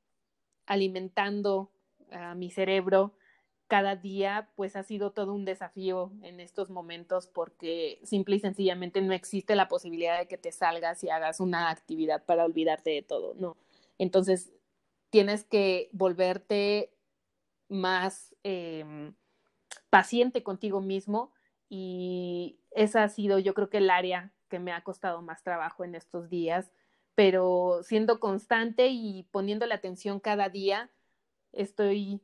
alimentando 0.66 1.70
a 2.12 2.34
mi 2.34 2.50
cerebro 2.50 3.14
cada 3.70 3.94
día 3.94 4.50
pues 4.56 4.74
ha 4.74 4.82
sido 4.82 5.12
todo 5.12 5.32
un 5.32 5.44
desafío 5.44 6.10
en 6.22 6.40
estos 6.40 6.70
momentos 6.70 7.28
porque 7.28 8.00
simple 8.02 8.34
y 8.34 8.40
sencillamente 8.40 9.00
no 9.00 9.12
existe 9.12 9.54
la 9.54 9.68
posibilidad 9.68 10.18
de 10.18 10.26
que 10.26 10.36
te 10.36 10.50
salgas 10.50 11.04
y 11.04 11.08
hagas 11.08 11.38
una 11.38 11.70
actividad 11.70 12.24
para 12.24 12.44
olvidarte 12.44 12.90
de 12.90 13.02
todo, 13.02 13.34
no. 13.34 13.56
Entonces 13.96 14.50
tienes 15.10 15.44
que 15.44 15.88
volverte 15.92 16.92
más 17.68 18.34
eh, 18.42 19.12
paciente 19.88 20.42
contigo 20.42 20.80
mismo 20.80 21.32
y 21.68 22.58
esa 22.72 23.04
ha 23.04 23.08
sido 23.08 23.38
yo 23.38 23.54
creo 23.54 23.70
que 23.70 23.78
el 23.78 23.90
área 23.90 24.32
que 24.48 24.58
me 24.58 24.72
ha 24.72 24.82
costado 24.82 25.22
más 25.22 25.44
trabajo 25.44 25.84
en 25.84 25.94
estos 25.94 26.28
días, 26.28 26.72
pero 27.14 27.84
siendo 27.84 28.18
constante 28.18 28.88
y 28.88 29.28
poniéndole 29.30 29.74
atención 29.74 30.18
cada 30.18 30.48
día, 30.48 30.90
estoy 31.52 32.20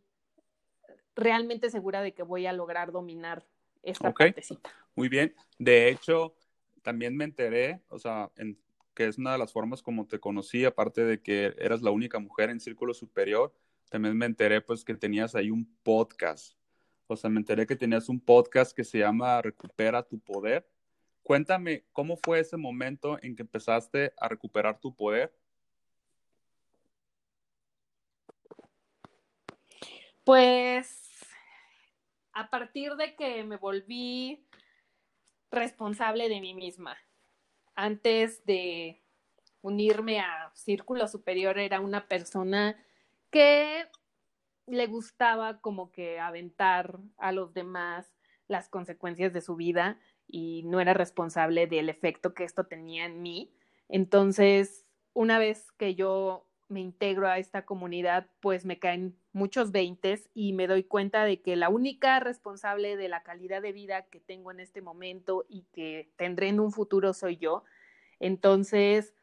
realmente 1.17 1.71
segura 1.71 2.03
de 2.03 2.13
que 2.13 2.23
voy 2.23 2.47
a 2.47 2.53
lograr 2.53 2.93
dominar 2.93 3.45
esta 3.83 4.09
okay. 4.09 4.29
partecita. 4.29 4.71
Muy 4.95 5.09
bien. 5.09 5.35
De 5.59 5.89
hecho, 5.89 6.37
también 6.83 7.17
me 7.17 7.25
enteré, 7.25 7.83
o 7.89 7.99
sea, 7.99 8.31
en, 8.37 8.59
que 8.95 9.07
es 9.07 9.19
una 9.19 9.33
de 9.33 9.39
las 9.39 9.53
formas 9.53 9.83
como 9.83 10.07
te 10.07 10.21
conocí, 10.21 10.65
aparte 10.65 11.05
de 11.05 11.21
que 11.21 11.55
eras 11.59 11.83
la 11.83 11.91
única 11.91 12.19
mujer 12.19 12.51
en 12.51 12.61
Círculo 12.61 12.95
Superior, 12.95 13.53
también 13.91 14.17
me 14.17 14.27
enteré 14.27 14.61
pues 14.61 14.85
que 14.85 14.95
tenías 14.95 15.35
ahí 15.35 15.51
un 15.51 15.67
podcast. 15.83 16.57
O 17.07 17.17
sea, 17.17 17.31
me 17.31 17.39
enteré 17.39 17.67
que 17.67 17.77
tenías 17.77 18.09
un 18.09 18.21
podcast 18.21 18.77
que 18.77 18.85
se 18.85 18.99
llama 18.99 19.41
Recupera 19.41 20.03
tu 20.03 20.19
Poder. 20.19 20.69
Cuéntame, 21.23 21.85
¿cómo 21.93 22.17
fue 22.17 22.41
ese 22.41 22.57
momento 22.57 23.19
en 23.23 23.37
que 23.37 23.43
empezaste 23.43 24.13
a 24.17 24.29
recuperar 24.29 24.81
tu 24.81 24.95
poder? 24.95 25.33
Pues 30.25 31.06
a 32.37 32.51
partir 32.51 32.97
de 32.97 33.17
que 33.17 33.43
me 33.45 33.57
volví 33.57 34.47
responsable 35.51 36.29
de 36.29 36.43
mí 36.43 36.53
misma. 36.53 36.99
Antes 37.75 38.45
de 38.45 39.03
unirme 39.63 40.21
a 40.21 40.53
Círculo 40.55 41.09
Superior 41.09 41.59
era 41.59 41.81
una 41.81 42.09
persona 42.09 42.77
que 43.31 43.87
le 44.67 44.87
gustaba 44.87 45.63
como 45.63 45.91
que 45.91 46.21
aventar 46.21 46.99
a 47.17 47.33
los 47.33 47.55
demás 47.55 48.13
las 48.49 48.69
consecuencias 48.69 49.33
de 49.33 49.41
su 49.41 49.57
vida 49.57 49.99
y 50.29 50.63
no 50.65 50.79
era 50.79 50.93
responsable 50.93 51.67
del 51.67 51.89
efecto 51.89 52.35
que 52.35 52.45
esto 52.45 52.67
tenía 52.67 53.07
en 53.07 53.23
mí. 53.23 53.51
Entonces, 53.89 54.85
una 55.15 55.39
vez 55.39 55.73
que 55.73 55.95
yo 55.95 56.47
me 56.69 56.81
integro 56.81 57.29
a 57.29 57.39
esta 57.39 57.65
comunidad, 57.65 58.29
pues 58.41 58.67
me 58.67 58.79
caen 58.79 59.17
muchos 59.37 59.71
veintes 59.71 60.31
y 60.35 60.55
me 60.55 60.67
doy 60.67 60.83
cuenta 60.83 61.25
de 61.25 61.43
que 61.43 61.57
la 61.57 61.69
única 61.69 62.19
responsable 62.21 62.97
de 62.97 63.09
la 63.09 63.23
calidad 63.23 63.61
de 63.61 63.73
vida 63.73 64.07
que 64.07 64.19
tengo 64.19 64.51
en 64.51 64.61
este 64.61 64.81
momento 64.81 65.45
y 65.49 65.67
que 65.73 66.11
tendré 66.17 66.49
en 66.49 66.59
un 66.59 66.73
futuro 66.73 67.13
soy 67.13 67.37
yo. 67.37 67.63
Entonces, 68.19 69.15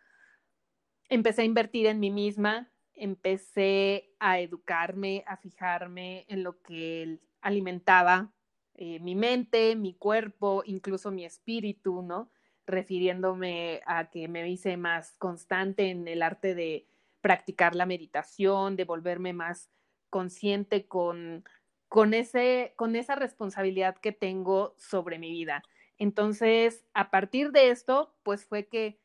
empecé 1.10 1.41
a 1.41 1.45
invertir 1.45 1.88
en 1.88 1.99
mí 1.99 2.12
misma, 2.12 2.69
empecé 2.93 4.12
a 4.19 4.39
educarme, 4.39 5.23
a 5.26 5.36
fijarme 5.36 6.26
en 6.30 6.43
lo 6.43 6.62
que 6.62 7.17
alimentaba 7.41 8.32
eh, 8.76 8.99
mi 8.99 9.15
mente, 9.15 9.76
mi 9.76 9.95
cuerpo, 9.95 10.62
incluso 10.65 11.10
mi 11.12 11.26
espíritu, 11.26 12.04
¿no? 12.04 12.30
refiriéndome 12.65 13.82
a 13.86 14.10
que 14.10 14.28
me 14.28 14.47
hice 14.49 14.78
más 14.78 15.15
constante 15.17 15.89
en 15.89 16.08
el 16.08 16.21
arte 16.21 16.56
de 16.56 16.88
practicar 17.19 17.76
la 17.76 17.86
meditación, 17.86 18.76
de 18.76 18.86
volverme 18.86 19.34
más 19.34 19.69
consciente 20.13 20.86
con, 20.86 21.43
con, 21.88 22.13
ese, 22.13 22.73
con 22.76 22.95
esa 22.95 23.15
responsabilidad 23.15 23.97
que 23.97 24.12
tengo 24.12 24.76
sobre 24.78 25.17
mi 25.17 25.32
vida. 25.32 25.63
Entonces, 25.97 26.86
a 26.93 27.10
partir 27.10 27.52
de 27.52 27.71
esto, 27.71 28.13
pues 28.21 28.45
fue 28.45 28.67
que 28.67 28.99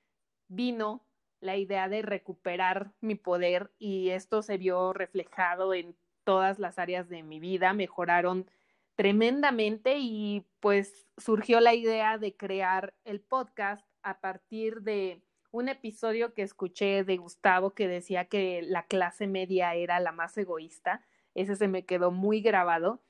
vino 0.48 1.02
la 1.40 1.56
idea 1.56 1.88
de 1.88 2.02
recuperar 2.02 2.92
mi 3.00 3.14
poder 3.14 3.72
y 3.78 4.10
esto 4.10 4.42
se 4.42 4.58
vio 4.58 4.92
reflejado 4.92 5.72
en 5.72 5.96
todas 6.24 6.58
las 6.58 6.78
áreas 6.78 7.08
de 7.08 7.22
mi 7.22 7.40
vida, 7.40 7.72
mejoraron 7.72 8.50
tremendamente 8.94 9.96
y 9.98 10.44
pues 10.60 11.08
surgió 11.16 11.60
la 11.60 11.72
idea 11.72 12.18
de 12.18 12.36
crear 12.36 12.92
el 13.06 13.22
podcast 13.22 13.82
a 14.02 14.20
partir 14.20 14.82
de 14.82 15.22
un 15.50 15.68
episodio 15.68 16.34
que 16.34 16.42
escuché 16.42 17.04
de 17.04 17.16
Gustavo 17.16 17.70
que 17.70 17.88
decía 17.88 18.26
que 18.26 18.62
la 18.62 18.86
clase 18.86 19.26
media 19.26 19.74
era 19.74 20.00
la 20.00 20.12
más 20.12 20.36
egoísta. 20.36 21.02
Ese 21.34 21.56
se 21.56 21.68
me 21.68 21.84
quedó 21.84 22.10
muy 22.10 22.40
grabado 22.40 23.02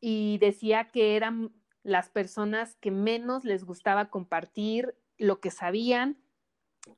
y 0.00 0.38
decía 0.38 0.90
que 0.90 1.16
eran 1.16 1.52
las 1.82 2.08
personas 2.08 2.76
que 2.76 2.90
menos 2.90 3.44
les 3.44 3.64
gustaba 3.64 4.10
compartir 4.10 4.94
lo 5.18 5.40
que 5.40 5.50
sabían, 5.50 6.18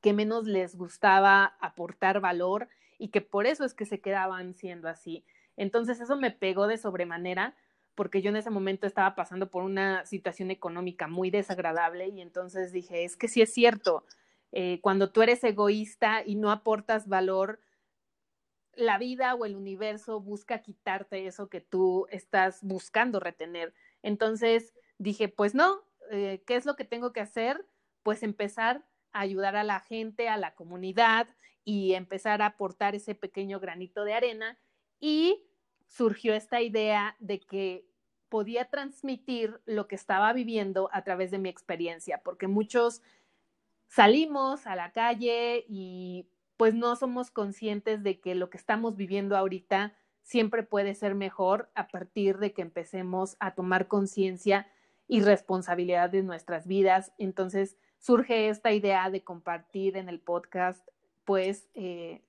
que 0.01 0.13
menos 0.13 0.45
les 0.45 0.75
gustaba 0.75 1.57
aportar 1.59 2.19
valor 2.19 2.69
y 2.97 3.09
que 3.09 3.21
por 3.21 3.47
eso 3.47 3.65
es 3.65 3.73
que 3.73 3.85
se 3.85 4.01
quedaban 4.01 4.55
siendo 4.55 4.87
así. 4.87 5.25
Entonces 5.57 5.99
eso 5.99 6.15
me 6.17 6.31
pegó 6.31 6.67
de 6.67 6.77
sobremanera 6.77 7.55
porque 7.95 8.21
yo 8.21 8.29
en 8.29 8.37
ese 8.37 8.49
momento 8.49 8.87
estaba 8.87 9.13
pasando 9.15 9.49
por 9.51 9.63
una 9.63 10.05
situación 10.05 10.51
económica 10.51 11.07
muy 11.07 11.31
desagradable 11.31 12.07
y 12.07 12.21
entonces 12.21 12.71
dije, 12.71 13.03
es 13.03 13.17
que 13.17 13.27
sí 13.27 13.41
es 13.41 13.53
cierto, 13.53 14.05
eh, 14.51 14.79
cuando 14.81 15.11
tú 15.11 15.21
eres 15.21 15.43
egoísta 15.43 16.23
y 16.25 16.35
no 16.35 16.51
aportas 16.51 17.07
valor, 17.07 17.59
la 18.73 18.97
vida 18.97 19.35
o 19.35 19.45
el 19.45 19.55
universo 19.55 20.21
busca 20.21 20.61
quitarte 20.61 21.27
eso 21.27 21.49
que 21.49 21.61
tú 21.61 22.07
estás 22.11 22.63
buscando 22.63 23.19
retener. 23.19 23.73
Entonces 24.01 24.73
dije, 24.97 25.27
pues 25.27 25.53
no, 25.53 25.83
eh, 26.11 26.43
¿qué 26.47 26.55
es 26.55 26.65
lo 26.65 26.75
que 26.75 26.85
tengo 26.85 27.11
que 27.11 27.19
hacer? 27.19 27.65
Pues 28.03 28.23
empezar 28.23 28.85
a 29.11 29.21
ayudar 29.21 29.55
a 29.55 29.63
la 29.63 29.81
gente, 29.81 30.29
a 30.29 30.37
la 30.37 30.55
comunidad 30.55 31.27
y 31.65 31.93
empezar 31.93 32.41
a 32.41 32.47
aportar 32.47 32.95
ese 32.95 33.15
pequeño 33.15 33.59
granito 33.59 34.03
de 34.05 34.13
arena. 34.13 34.57
Y 34.99 35.45
surgió 35.87 36.33
esta 36.33 36.61
idea 36.61 37.15
de 37.19 37.39
que 37.39 37.85
podía 38.29 38.65
transmitir 38.65 39.59
lo 39.65 39.87
que 39.87 39.95
estaba 39.95 40.31
viviendo 40.33 40.89
a 40.93 41.03
través 41.03 41.31
de 41.31 41.39
mi 41.39 41.49
experiencia, 41.49 42.21
porque 42.23 42.47
muchos 42.47 43.01
salimos 43.89 44.67
a 44.67 44.75
la 44.75 44.91
calle 44.91 45.65
y 45.67 46.29
pues 46.57 46.73
no 46.73 46.95
somos 46.95 47.31
conscientes 47.31 48.03
de 48.03 48.19
que 48.19 48.35
lo 48.35 48.49
que 48.49 48.57
estamos 48.57 48.95
viviendo 48.95 49.35
ahorita 49.35 49.93
siempre 50.21 50.63
puede 50.63 50.93
ser 50.93 51.15
mejor 51.15 51.71
a 51.73 51.87
partir 51.87 52.37
de 52.37 52.53
que 52.53 52.61
empecemos 52.61 53.35
a 53.39 53.55
tomar 53.55 53.87
conciencia 53.87 54.67
y 55.07 55.21
responsabilidad 55.21 56.09
de 56.09 56.21
nuestras 56.21 56.67
vidas. 56.67 57.11
Entonces 57.17 57.77
surge 57.97 58.49
esta 58.49 58.71
idea 58.71 59.09
de 59.09 59.23
compartir 59.23 59.97
en 59.97 60.07
el 60.07 60.19
podcast, 60.19 60.87
pues, 61.25 61.67
eh, 61.73 62.21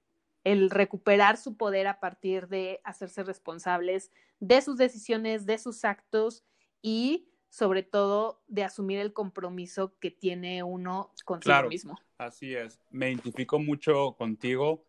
el 0.45 0.71
recuperar 0.71 1.37
su 1.37 1.57
poder 1.59 1.87
a 1.87 2.01
partir 2.01 2.49
de 2.49 2.81
hacerse 2.85 3.23
responsables 3.23 4.11
de 4.39 4.63
sus 4.63 4.79
decisiones, 4.79 5.45
de 5.45 5.59
sus 5.59 5.85
actos 5.85 6.43
y 6.81 7.30
sobre 7.51 7.83
todo 7.83 8.41
de 8.49 8.65
asumir 8.65 9.01
el 9.01 9.13
compromiso 9.13 9.99
que 9.99 10.11
tiene 10.11 10.63
uno 10.63 11.13
consigo 11.25 11.53
claro, 11.53 11.69
mismo. 11.69 11.99
Así 12.17 12.55
es, 12.55 12.81
me 12.91 13.09
identifico 13.09 13.59
mucho 13.59 14.15
contigo. 14.17 14.85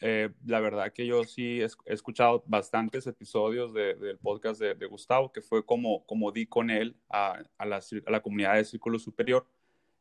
Eh, 0.00 0.30
la 0.46 0.60
verdad 0.60 0.92
que 0.92 1.06
yo 1.06 1.24
sí 1.24 1.60
he, 1.60 1.68
escuchado 1.86 2.44
bastantes 2.46 3.06
episodios 3.08 3.72
del 3.74 4.18
podcast 4.18 4.60
de, 4.60 4.86
Gustavo, 4.86 5.32
que 5.32 5.40
fue 5.40 5.64
como, 5.64 6.04
como 6.06 6.30
di 6.30 6.46
con 6.46 6.70
él 6.70 6.96
a, 7.08 7.42
a, 7.58 7.66
la, 7.66 7.78
a 7.78 8.10
la 8.10 8.22
comunidad 8.22 8.54
de 8.54 8.64
Círculo 8.64 8.98
Superior. 9.00 9.44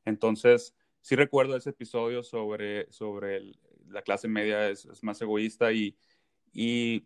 Entonces, 0.05 0.75
sí 1.01 1.15
recuerdo 1.15 1.55
ese 1.55 1.71
episodio 1.71 2.21
sobre, 2.21 2.91
sobre 2.91 3.37
el, 3.37 3.59
la 3.87 4.01
clase 4.01 4.27
media 4.27 4.69
es, 4.69 4.85
es 4.85 5.03
más 5.03 5.21
egoísta 5.21 5.71
y, 5.71 5.95
y, 6.53 7.05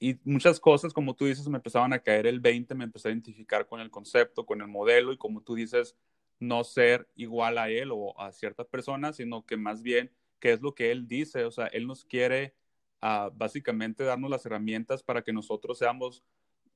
y, 0.00 0.16
muchas 0.24 0.60
cosas, 0.60 0.92
como 0.92 1.14
tú 1.14 1.26
dices, 1.26 1.48
me 1.48 1.56
empezaban 1.56 1.92
a 1.92 1.98
caer 1.98 2.26
el 2.26 2.40
20, 2.40 2.74
me 2.74 2.84
empecé 2.84 3.08
a 3.08 3.10
identificar 3.12 3.66
con 3.66 3.80
el 3.80 3.90
concepto, 3.90 4.46
con 4.46 4.60
el 4.60 4.68
modelo 4.68 5.12
y 5.12 5.16
como 5.16 5.42
tú 5.42 5.54
dices, 5.54 5.96
no 6.38 6.62
ser 6.64 7.08
igual 7.16 7.58
a 7.58 7.68
él 7.68 7.90
o 7.92 8.18
a 8.20 8.32
ciertas 8.32 8.66
personas, 8.66 9.16
sino 9.16 9.44
que 9.44 9.56
más 9.56 9.82
bien 9.82 10.12
qué 10.38 10.52
es 10.52 10.60
lo 10.60 10.74
que 10.74 10.92
él 10.92 11.08
dice, 11.08 11.44
o 11.44 11.50
sea, 11.50 11.66
él 11.66 11.86
nos 11.86 12.04
quiere 12.04 12.54
uh, 13.02 13.30
básicamente 13.34 14.04
darnos 14.04 14.30
las 14.30 14.46
herramientas 14.46 15.02
para 15.02 15.22
que 15.22 15.32
nosotros 15.32 15.78
seamos 15.78 16.22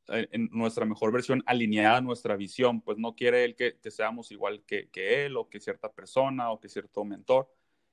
eh, 0.09 0.29
en 0.33 0.49
nuestra 0.53 0.85
mejor 0.85 1.13
versión 1.13 1.45
alineada 1.47 1.99
a 1.99 2.01
nuestra 2.01 2.37
visión, 2.37 2.81
pues 2.81 2.99
no 2.99 3.15
quiere 3.15 3.45
él 3.45 3.55
que, 3.55 3.79
que 3.79 3.91
seamos 3.93 4.33
igual 4.33 4.65
que, 4.67 4.89
que, 4.91 5.27
él 5.27 5.37
o 5.37 5.49
que 5.49 5.61
cierta 5.61 5.93
persona 5.93 6.51
o 6.51 6.59
que 6.59 6.69
cierto 6.69 7.05
mentor, 7.05 7.49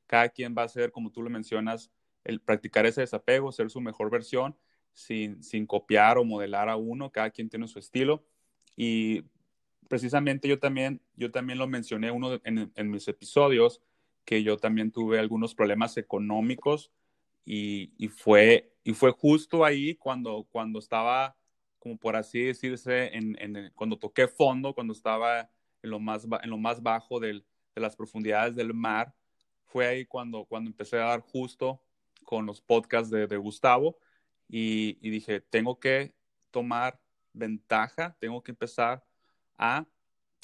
cada 0.08 0.30
quien 0.30 0.56
va 0.58 0.64
a 0.64 0.70
ser, 0.70 0.92
como 0.92 1.12
tú 1.12 1.22
lo 1.22 1.30
mencionas, 1.30 1.92
el 2.24 2.42
practicar 2.42 2.88
ese 2.88 3.02
desapego, 3.02 3.52
ser 3.52 3.70
su 3.70 3.80
mejor 3.80 4.10
versión, 4.10 4.58
sin, 5.00 5.66
copiar 5.66 6.18
o 6.18 6.26
modelar 6.26 6.70
a 6.70 6.76
uno, 6.76 7.12
cada 7.12 7.30
quien 7.30 7.50
tiene 7.50 7.68
su 7.68 7.80
estilo. 7.80 8.24
Y 8.76 9.24
precisamente 9.88 10.48
yo 10.48 10.60
también, 10.60 11.02
yo 11.16 11.32
también 11.32 11.58
lo 11.58 11.68
mencioné 11.68 12.12
uno 12.12 12.40
en, 12.44 12.92
mis 12.92 13.08
episodios, 13.08 13.82
que 14.26 14.44
yo 14.44 14.58
también 14.58 14.92
tuve 14.92 15.20
algunos 15.20 15.56
problemas 15.56 15.98
económicos 15.98 16.92
y, 17.46 18.10
fue, 18.10 18.72
y 18.84 18.94
fue 18.94 19.12
justo 19.12 19.66
ahí 19.66 19.96
cuando, 19.96 20.46
cuando 20.52 20.80
estaba, 20.80 21.36
como 21.80 21.98
por 21.98 22.16
así 22.16 22.42
decirse, 22.44 23.10
en, 23.16 23.72
cuando 23.76 23.98
toqué 23.98 24.28
fondo, 24.28 24.76
cuando 24.76 24.94
estaba 24.94 25.50
en 25.82 25.90
lo 25.90 26.00
más, 26.00 26.28
en 26.44 26.50
lo 26.50 26.58
más 26.58 26.84
bajo 26.84 27.20
de 27.20 27.44
las 27.76 27.96
profundidades 27.96 28.56
del 28.56 28.74
mar, 28.74 29.16
fue 29.64 29.88
ahí 29.88 30.06
cuando, 30.06 30.46
cuando 30.46 30.70
empecé 30.70 30.98
a 30.98 31.06
dar 31.06 31.22
justo 31.22 31.82
con 32.26 32.46
los 32.46 32.62
podcasts 32.62 33.10
de 33.10 33.38
Gustavo 33.38 33.98
y, 34.50 34.98
y, 35.02 35.12
dije, 35.12 35.42
tengo 35.42 35.80
que 35.80 36.14
tomar 36.52 37.00
ventaja, 37.34 38.18
tengo 38.20 38.44
que 38.44 38.52
empezar 38.52 39.06
a, 39.58 39.86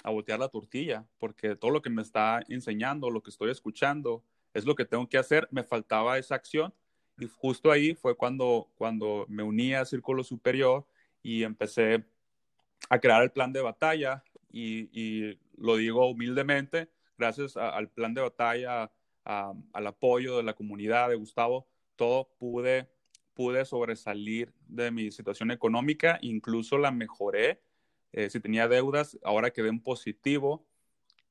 a 0.03 0.09
voltear 0.11 0.39
la 0.39 0.49
tortilla, 0.49 1.05
porque 1.17 1.55
todo 1.55 1.71
lo 1.71 1.81
que 1.81 1.89
me 1.89 2.03
está 2.03 2.41
enseñando, 2.47 3.09
lo 3.09 3.23
que 3.23 3.31
estoy 3.31 3.51
escuchando, 3.51 4.23
es 4.53 4.65
lo 4.65 4.75
que 4.75 4.85
tengo 4.85 5.09
que 5.09 5.17
hacer. 5.17 5.47
Me 5.51 5.63
faltaba 5.63 6.17
esa 6.17 6.35
acción 6.35 6.73
y 7.17 7.27
justo 7.27 7.71
ahí 7.71 7.95
fue 7.95 8.15
cuando, 8.15 8.69
cuando 8.75 9.25
me 9.27 9.43
uní 9.43 9.73
a 9.73 9.85
Círculo 9.85 10.23
Superior 10.23 10.85
y 11.23 11.43
empecé 11.43 12.05
a 12.89 12.99
crear 12.99 13.23
el 13.23 13.31
plan 13.31 13.51
de 13.51 13.61
batalla 13.61 14.23
y, 14.51 14.89
y 14.93 15.39
lo 15.57 15.77
digo 15.77 16.07
humildemente, 16.07 16.89
gracias 17.17 17.57
a, 17.57 17.69
al 17.69 17.89
plan 17.89 18.13
de 18.13 18.21
batalla, 18.21 18.91
al 19.23 19.87
apoyo 19.87 20.37
de 20.37 20.43
la 20.43 20.53
comunidad 20.53 21.09
de 21.09 21.15
Gustavo, 21.15 21.67
todo 21.95 22.29
pude, 22.37 22.87
pude 23.35 23.65
sobresalir 23.65 24.53
de 24.67 24.89
mi 24.89 25.11
situación 25.11 25.51
económica, 25.51 26.17
incluso 26.21 26.77
la 26.77 26.89
mejoré. 26.91 27.61
Eh, 28.13 28.29
si 28.29 28.39
tenía 28.39 28.67
deudas, 28.67 29.19
ahora 29.23 29.51
quedé 29.51 29.67
en 29.69 29.81
positivo, 29.81 30.65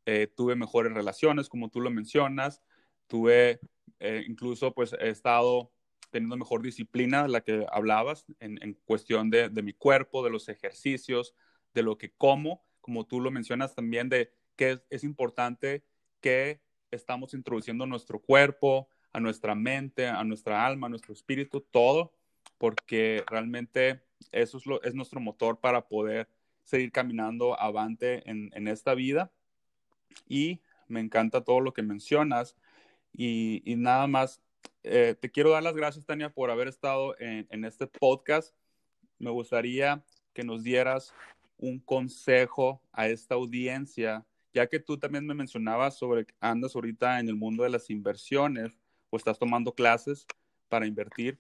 eh, 0.07 0.29
tuve 0.29 0.55
mejores 0.55 0.93
relaciones, 0.93 1.49
como 1.49 1.71
tú 1.71 1.81
lo 1.81 1.91
mencionas, 1.91 2.63
tuve, 3.07 3.59
eh, 4.01 4.23
incluso 4.29 4.75
pues 4.75 4.95
he 5.01 5.09
estado 5.09 5.73
teniendo 6.11 6.37
mejor 6.37 6.63
disciplina 6.63 7.27
la 7.27 7.41
que 7.41 7.67
hablabas 7.73 8.27
en, 8.39 8.63
en 8.63 8.75
cuestión 8.85 9.31
de, 9.31 9.49
de, 9.49 9.63
mi 9.63 9.73
cuerpo, 9.73 10.23
de 10.23 10.31
los 10.31 10.49
ejercicios, 10.49 11.35
de 11.73 11.83
lo 11.83 11.97
que 11.97 12.13
como, 12.13 12.63
como 12.81 13.07
tú 13.07 13.21
lo 13.21 13.31
mencionas 13.31 13.75
también, 13.75 14.11
de 14.11 14.31
que 14.55 14.73
es, 14.73 14.87
es 14.91 15.05
importante 15.05 15.85
que 16.21 16.61
estamos 16.91 17.35
introduciendo 17.35 17.87
nuestro 17.87 18.21
cuerpo, 18.21 18.89
a 19.15 19.21
nuestra 19.21 19.55
mente, 19.55 20.09
a 20.09 20.25
nuestra 20.25 20.67
alma, 20.67 20.89
a 20.89 20.91
nuestro 20.91 21.15
espíritu, 21.15 21.61
todo, 21.61 22.13
porque 22.59 23.25
realmente 23.29 24.03
eso 24.33 24.59
es, 24.83 24.95
nuestro 24.95 25.21
motor 25.21 25.61
para 25.61 25.87
poder 25.87 26.29
seguir 26.65 26.91
caminando 26.91 27.59
avante 27.59 28.29
en, 28.29 28.69
esta 28.69 28.95
vida. 28.95 29.31
Y 30.29 30.61
me 30.89 31.01
encanta 31.01 31.45
todo 31.45 31.61
lo 31.61 31.73
que 31.73 31.83
mencionas. 31.83 32.57
Y, 33.13 33.63
nada 33.77 34.09
más, 34.09 34.43
eh, 34.83 35.15
te 35.19 35.31
quiero 35.31 35.51
dar 35.51 35.63
las 35.63 35.77
gracias, 35.77 36.05
Tania, 36.05 36.31
por 36.31 36.51
haber 36.51 36.67
estado 36.67 37.17
en, 37.21 37.47
en 37.51 37.65
este 37.65 37.87
podcast. 37.87 38.53
Me 39.21 39.31
gustaría 39.31 40.05
que 40.33 40.43
nos 40.43 40.65
dieras 40.65 41.15
un 41.57 41.79
consejo 41.79 42.83
a 42.93 43.07
esta 43.07 43.37
audiencia 43.37 44.27
ya 44.53 44.69
que 44.69 44.79
tú 44.79 44.97
también 44.99 45.27
me 45.27 45.35
mencionabas 45.35 45.99
sobre 45.99 46.27
andas 46.41 46.75
ahorita 46.77 47.19
en 47.19 47.29
el 47.29 47.35
mundo 47.35 47.65
de 47.65 47.71
las 47.71 47.91
inversiones 47.91 48.79
estás 49.17 49.39
tomando 49.39 49.75
clases 49.75 50.27
para 50.69 50.87
invertir, 50.87 51.39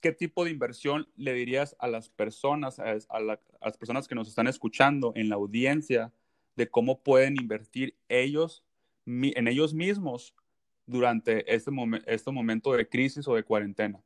¿qué 0.00 0.12
tipo 0.12 0.44
de 0.44 0.50
inversión 0.50 1.08
le 1.16 1.32
dirías 1.34 1.76
a 1.78 1.88
las 1.88 2.08
personas, 2.08 2.78
a 2.78 3.20
las 3.20 3.76
personas 3.78 4.08
que 4.08 4.14
nos 4.14 4.28
están 4.28 4.46
escuchando 4.46 5.12
en 5.14 5.28
la 5.28 5.36
audiencia 5.36 6.12
de 6.56 6.68
cómo 6.68 7.02
pueden 7.02 7.36
invertir 7.40 7.96
ellos 8.08 8.64
en 9.06 9.48
ellos 9.48 9.74
mismos 9.74 10.34
durante 10.86 11.54
este, 11.54 11.70
este 12.06 12.30
momento 12.30 12.72
de 12.72 12.88
crisis 12.88 13.26
o 13.28 13.34
de 13.34 13.42
cuarentena? 13.42 14.02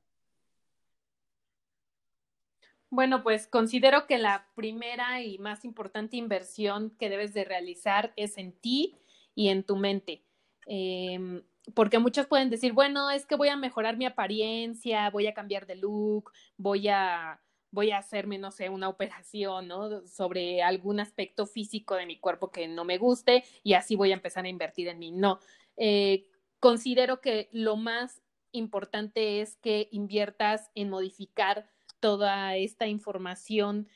Bueno, 2.90 3.24
pues 3.24 3.48
considero 3.48 4.07
que 4.07 4.18
la 4.18 4.46
primera 4.55 5.20
y 5.20 5.38
más 5.38 5.64
importante 5.64 6.16
inversión 6.16 6.90
que 6.90 7.11
debes 7.11 7.35
de 7.35 7.44
realizar 7.44 8.12
es 8.14 8.38
en 8.38 8.53
ti 8.53 8.96
y 9.35 9.48
en 9.48 9.64
tu 9.64 9.74
mente. 9.77 10.22
Em, 10.66 11.42
porque 11.72 11.98
muchos 11.98 12.27
pueden 12.27 12.50
decir, 12.50 12.72
bueno, 12.72 13.11
es 13.11 13.24
que 13.24 13.37
voy 13.37 13.48
a 13.48 13.57
mejorar 13.57 13.96
mi 13.96 14.05
apariencia, 14.05 15.09
voy 15.11 15.27
a 15.27 15.35
cambiar 15.35 15.66
de 15.66 15.77
look, 15.77 16.31
voy 16.57 16.88
a, 16.88 17.40
voy 17.70 17.90
a 17.90 17.98
hacerme, 17.98 18.38
no 18.38 18.50
sé, 18.50 18.68
una 18.68 18.88
operación, 18.88 19.68
¿no? 19.68 20.07
Sobre 20.07 20.62
algún 20.62 21.00
aspecto 21.00 21.46
físico 21.46 21.94
de 21.94 22.07
mi 22.07 22.18
cuerpo 22.18 22.50
que 22.50 22.68
no 22.68 22.85
me 22.85 22.98
guste 22.98 23.44
y 23.62 23.74
así 23.74 23.96
voy 23.96 24.11
a 24.11 24.14
empezar 24.14 24.44
a 24.44 24.48
invertir 24.48 24.88
en 24.88 24.98
mí. 24.98 25.11
No, 25.11 25.38
eh, 25.77 26.27
considero 26.61 27.20
que 27.20 27.48
lo 27.53 27.77
más 27.77 28.22
importante 28.53 29.40
es 29.40 29.57
que 29.57 29.88
inviertas 29.90 30.70
en 30.74 30.90
modificar 30.90 31.68
toda 31.98 32.57
esta 32.57 32.87
información 32.87 33.88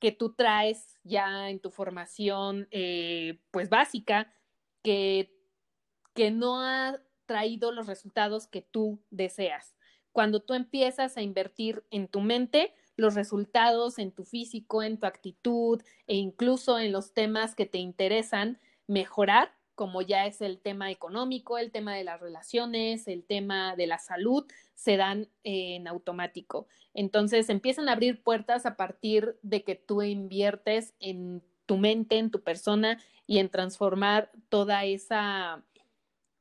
que 0.00 0.12
tú 0.12 0.34
traes 0.34 0.98
ya 1.04 1.50
en 1.50 1.60
tu 1.60 1.70
formación, 1.70 2.66
eh, 2.70 3.38
pues 3.50 3.68
básica, 3.68 4.32
que, 4.82 5.30
que 6.14 6.30
no 6.30 6.62
ha 6.62 6.98
traído 7.30 7.70
los 7.70 7.86
resultados 7.86 8.48
que 8.48 8.60
tú 8.60 8.98
deseas. 9.10 9.76
Cuando 10.10 10.40
tú 10.40 10.54
empiezas 10.54 11.16
a 11.16 11.22
invertir 11.22 11.84
en 11.92 12.08
tu 12.08 12.20
mente, 12.20 12.74
los 12.96 13.14
resultados 13.14 14.00
en 14.00 14.10
tu 14.10 14.24
físico, 14.24 14.82
en 14.82 14.98
tu 14.98 15.06
actitud 15.06 15.80
e 16.08 16.16
incluso 16.16 16.80
en 16.80 16.90
los 16.90 17.14
temas 17.14 17.54
que 17.54 17.66
te 17.66 17.78
interesan 17.78 18.58
mejorar, 18.88 19.54
como 19.76 20.02
ya 20.02 20.26
es 20.26 20.40
el 20.40 20.58
tema 20.58 20.90
económico, 20.90 21.56
el 21.56 21.70
tema 21.70 21.94
de 21.94 22.02
las 22.02 22.20
relaciones, 22.20 23.06
el 23.06 23.22
tema 23.22 23.76
de 23.76 23.86
la 23.86 23.98
salud, 23.98 24.44
se 24.74 24.96
dan 24.96 25.28
en 25.44 25.86
automático. 25.86 26.66
Entonces 26.94 27.48
empiezan 27.48 27.88
a 27.88 27.92
abrir 27.92 28.24
puertas 28.24 28.66
a 28.66 28.76
partir 28.76 29.38
de 29.42 29.62
que 29.62 29.76
tú 29.76 30.02
inviertes 30.02 30.94
en 30.98 31.44
tu 31.64 31.76
mente, 31.76 32.18
en 32.18 32.32
tu 32.32 32.42
persona 32.42 33.00
y 33.28 33.38
en 33.38 33.50
transformar 33.50 34.32
toda 34.48 34.84
esa 34.84 35.62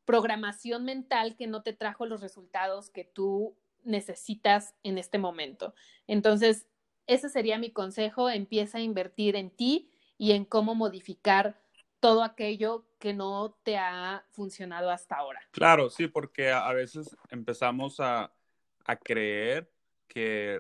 programación 0.10 0.86
mental 0.86 1.36
que 1.36 1.46
no 1.46 1.62
te 1.62 1.72
trajo 1.72 2.08
los 2.08 2.20
resultados 2.20 2.90
que 2.90 3.04
tú 3.04 3.56
necesitas 3.84 4.74
en 4.82 4.98
este 4.98 5.20
momento. 5.20 5.76
Entonces, 6.08 6.66
ese 7.06 7.30
sería 7.30 7.60
mi 7.60 7.70
consejo, 7.70 8.28
empieza 8.28 8.80
a 8.80 8.82
invertir 8.82 9.36
en 9.36 9.52
ti 9.52 9.92
y 10.18 10.32
en 10.32 10.46
cómo 10.46 10.74
modificar 10.74 11.62
todo 12.00 12.24
aquello 12.24 12.88
que 12.98 13.14
no 13.14 13.56
te 13.62 13.78
ha 13.78 14.26
funcionado 14.32 14.90
hasta 14.90 15.16
ahora. 15.16 15.42
Claro, 15.52 15.92
sí, 15.92 16.08
porque 16.08 16.50
a 16.50 16.74
veces 16.74 17.16
empezamos 17.30 18.00
a, 18.00 18.34
creer 19.04 19.72
que 20.08 20.60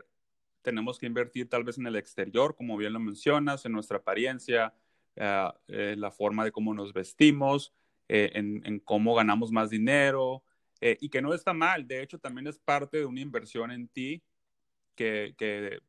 tenemos 0.61 0.99
que 0.99 1.07
invertir 1.07 1.49
tal 1.49 1.63
vez 1.63 1.79
en 1.79 1.87
el 1.87 1.95
exterior, 1.95 2.55
como 2.55 2.77
bien 2.77 2.93
lo 2.93 2.99
mencionas, 2.99 3.65
en 3.65 3.71
nuestra 3.71 3.97
apariencia, 3.97 4.75
eh, 5.15 5.51
eh, 5.69 5.95
la 5.97 6.11
forma 6.11 6.43
de 6.43 6.51
cómo 6.51 6.75
nos 6.75 6.93
vestimos, 6.93 7.73
eh, 8.09 8.31
en, 8.33 8.79
cómo 8.79 9.15
ganamos 9.15 9.51
más 9.51 9.69
dinero 9.69 10.43
eh, 10.81 10.97
y 10.99 11.09
que 11.09 11.21
no 11.21 11.33
está 11.33 11.53
mal. 11.53 11.87
De 11.87 12.01
hecho, 12.01 12.19
también 12.19 12.47
es 12.47 12.57
parte 12.57 12.97
de 12.97 13.05
una 13.05 13.21
inversión 13.21 13.71
en 13.71 13.87
ti 13.87 14.23
que, 14.95 15.35
que, 15.37 15.79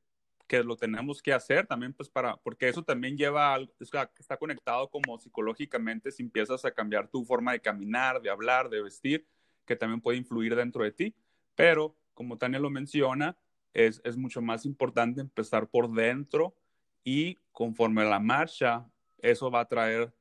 que 0.46 0.62
lo 0.62 0.76
tenemos 0.76 1.22
que 1.22 1.32
hacer 1.32 1.66
también, 1.66 1.94
pues 1.94 2.10
para, 2.10 2.36
porque 2.36 2.68
eso 2.68 2.82
también 2.82 3.16
lleva, 3.16 3.54
algo, 3.54 3.72
está 3.80 4.36
conectado 4.36 4.90
como 4.90 5.18
psicológicamente 5.18 6.10
si 6.10 6.22
empiezas 6.22 6.64
a 6.64 6.72
cambiar 6.72 7.08
tu 7.08 7.24
forma 7.24 7.52
de 7.52 7.60
caminar, 7.60 8.20
de 8.20 8.30
hablar, 8.30 8.68
de 8.68 8.82
vestir, 8.82 9.26
que 9.64 9.76
también 9.76 10.00
puede 10.00 10.18
influir 10.18 10.54
dentro 10.54 10.84
de 10.84 10.92
ti. 10.92 11.14
Pero, 11.54 11.96
como 12.14 12.36
Tania 12.36 12.58
lo 12.58 12.68
menciona, 12.68 13.36
es, 13.72 14.02
es 14.04 14.16
mucho 14.16 14.42
más 14.42 14.66
importante 14.66 15.20
empezar 15.20 15.68
por 15.68 15.90
dentro 15.92 16.54
y 17.02 17.36
conforme 17.52 18.02
a 18.02 18.06
la 18.06 18.20
marcha, 18.20 18.86
eso 19.18 19.50
va 19.50 19.60
a 19.60 19.68
traer 19.68 20.12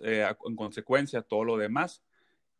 eh, 0.00 0.26
en 0.46 0.56
consecuencia 0.56 1.22
todo 1.22 1.44
lo 1.44 1.56
demás. 1.56 2.02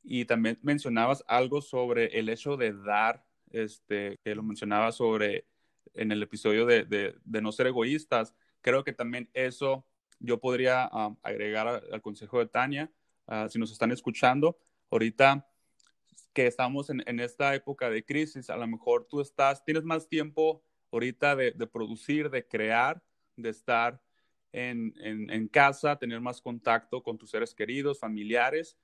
Y 0.03 0.25
también 0.25 0.59
mencionabas 0.63 1.25
algo 1.27 1.61
sobre 1.61 2.19
el 2.19 2.29
hecho 2.29 2.57
de 2.57 2.73
dar, 2.73 3.25
este, 3.51 4.19
que 4.25 4.35
lo 4.35 4.43
mencionaba 4.43 4.93
sobre 4.93 5.47
en 5.95 6.13
el 6.13 6.23
episodio 6.23 6.67
de, 6.67 6.85
de, 6.85 7.43
no 7.43 7.53
ser 7.53 7.67
egoístas. 7.67 8.35
Creo 8.61 8.85
que 8.85 8.93
también 8.93 9.29
eso 9.35 9.85
yo 10.19 10.39
podría 10.39 10.89
ah, 10.93 11.15
agregar 11.23 11.83
al 11.93 12.03
consejo 12.03 12.39
de 12.39 12.47
Tania, 12.47 12.91
ah, 13.27 13.49
si 13.49 13.59
nos 13.59 13.73
están 13.73 13.91
escuchando, 13.91 14.59
ahorita 14.91 15.47
que 16.33 16.47
estamos 16.47 16.91
en, 16.91 17.03
en, 17.07 17.19
esta 17.21 17.55
época 17.55 17.91
de 17.91 18.05
crisis, 18.05 18.51
a 18.51 18.57
lo 18.57 18.67
mejor 18.67 19.07
tú 19.09 19.21
estás, 19.21 19.65
tienes 19.65 19.83
más 19.83 20.09
tiempo 20.09 20.63
ahorita 20.93 21.35
de, 21.35 21.53
de 21.53 21.67
producir, 21.67 22.31
de 22.31 22.47
crear, 22.47 23.03
de 23.37 23.51
estar 23.51 24.01
en, 24.53 24.95
en, 24.99 25.49
casa, 25.49 25.99
tener 25.99 26.21
más 26.21 26.41
contacto 26.41 27.03
con 27.03 27.19
tus 27.19 27.31
seres 27.31 27.55
queridos, 27.55 28.01
familiares, 28.01 28.77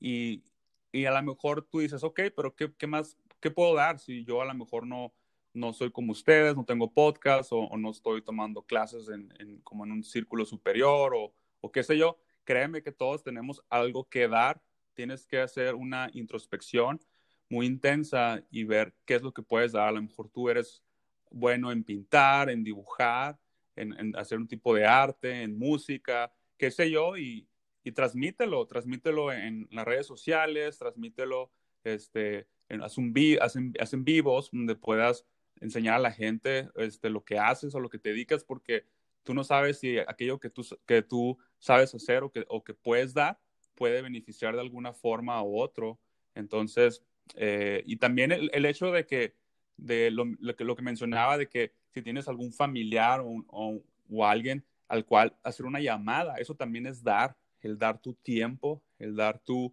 y, 0.00 0.42
y, 0.90 1.04
a 1.04 1.12
lo 1.12 1.22
mejor 1.22 1.62
tú 1.70 1.80
dices, 1.80 2.02
ok, 2.02 2.20
pero 2.34 2.54
¿qué, 2.54 2.72
qué 2.76 2.86
más, 2.86 3.16
qué 3.40 3.50
puedo 3.50 3.74
dar 3.74 3.98
si 3.98 4.24
yo 4.24 4.42
a 4.42 4.44
lo 4.44 4.54
mejor 4.54 4.86
no, 4.86 5.14
no 5.54 5.72
soy 5.72 5.90
como 5.92 6.12
ustedes, 6.12 6.56
no 6.56 6.64
tengo 6.64 6.92
podcast 6.92 7.50
o, 7.52 7.76
no 7.76 7.90
estoy 7.90 8.22
tomando 8.22 8.62
clases 8.62 9.08
en, 9.08 9.32
en, 9.38 9.60
como 9.60 9.84
en 9.84 9.92
un 9.92 10.02
círculo 10.02 10.44
superior 10.44 11.14
o, 11.14 11.34
o 11.60 11.70
qué 11.70 11.82
sé 11.82 11.96
yo? 11.96 12.18
Créeme 12.44 12.82
que 12.82 12.92
todos 12.92 13.22
tenemos 13.22 13.62
algo 13.68 14.08
que 14.08 14.28
dar, 14.28 14.60
tienes 14.94 15.26
que 15.26 15.40
hacer 15.40 15.74
una 15.74 16.10
introspección 16.12 17.00
muy 17.48 17.66
intensa 17.66 18.42
y 18.50 18.64
ver 18.64 18.94
qué 19.04 19.14
es 19.14 19.22
lo 19.22 19.32
que 19.32 19.42
puedes 19.42 19.72
dar. 19.72 19.88
A 19.88 19.92
lo 19.92 20.02
mejor 20.02 20.28
tú 20.30 20.48
eres 20.48 20.82
bueno 21.30 21.70
en 21.70 21.84
pintar, 21.84 22.50
en 22.50 22.64
dibujar, 22.64 23.38
en, 23.76 24.14
hacer 24.16 24.38
un 24.38 24.48
tipo 24.48 24.74
de 24.74 24.86
arte, 24.86 25.42
en 25.42 25.58
música, 25.58 26.32
qué 26.56 26.70
sé 26.70 26.90
yo, 26.90 27.16
y, 27.16 27.48
y 27.84 27.92
transmítelo, 27.92 28.66
transmítelo 28.66 29.32
en 29.32 29.68
las 29.70 29.84
redes 29.84 30.06
sociales, 30.06 30.78
transmítelo, 30.78 31.50
este, 31.84 32.46
en, 32.68 32.82
hacen, 32.82 33.74
hacen, 33.80 34.04
vivos 34.04 34.50
donde 34.52 34.76
puedas 34.76 35.26
enseñar 35.60 35.94
a 35.94 36.00
la 36.00 36.12
gente 36.12 36.68
este, 36.76 37.10
lo 37.10 37.24
que 37.24 37.38
haces 37.38 37.74
o 37.74 37.80
lo 37.80 37.88
que 37.88 37.98
te 37.98 38.10
dedicas, 38.10 38.44
porque 38.44 38.86
tú 39.22 39.34
no 39.34 39.44
sabes 39.44 39.78
si 39.78 39.98
aquello 39.98 40.38
que 40.40 40.50
tú, 40.50 40.66
que 40.86 41.02
tú 41.02 41.38
sabes 41.58 41.94
hacer 41.94 42.22
o 42.22 42.30
que, 42.30 42.44
o 42.48 42.62
que 42.64 42.74
puedes 42.74 43.14
dar 43.14 43.38
puede 43.74 44.02
beneficiar 44.02 44.54
de 44.54 44.60
alguna 44.60 44.92
forma 44.92 45.42
u 45.42 45.58
otro. 45.58 45.98
Entonces, 46.34 47.02
eh, 47.34 47.82
y 47.86 47.96
también 47.96 48.32
el, 48.32 48.64
hecho 48.64 48.92
de 48.92 49.06
que, 49.06 49.34
de 49.76 50.10
lo, 50.10 50.24
que, 50.56 50.64
lo 50.64 50.76
que 50.76 50.82
mencionaba, 50.82 51.38
de 51.38 51.48
que 51.48 51.72
si 51.92 52.02
tienes 52.02 52.28
algún 52.28 52.52
familiar 52.52 53.20
o, 53.20 53.82
o, 54.08 54.24
alguien 54.24 54.64
al 54.88 55.04
cual 55.04 55.34
hacer 55.42 55.66
una 55.66 55.80
llamada, 55.80 56.36
eso 56.36 56.54
también 56.54 56.86
es 56.86 57.02
dar, 57.02 57.36
el 57.60 57.78
dar 57.78 58.00
tu 58.00 58.14
tiempo, 58.14 58.82
el 58.98 59.16
dar 59.16 59.38
tu, 59.38 59.72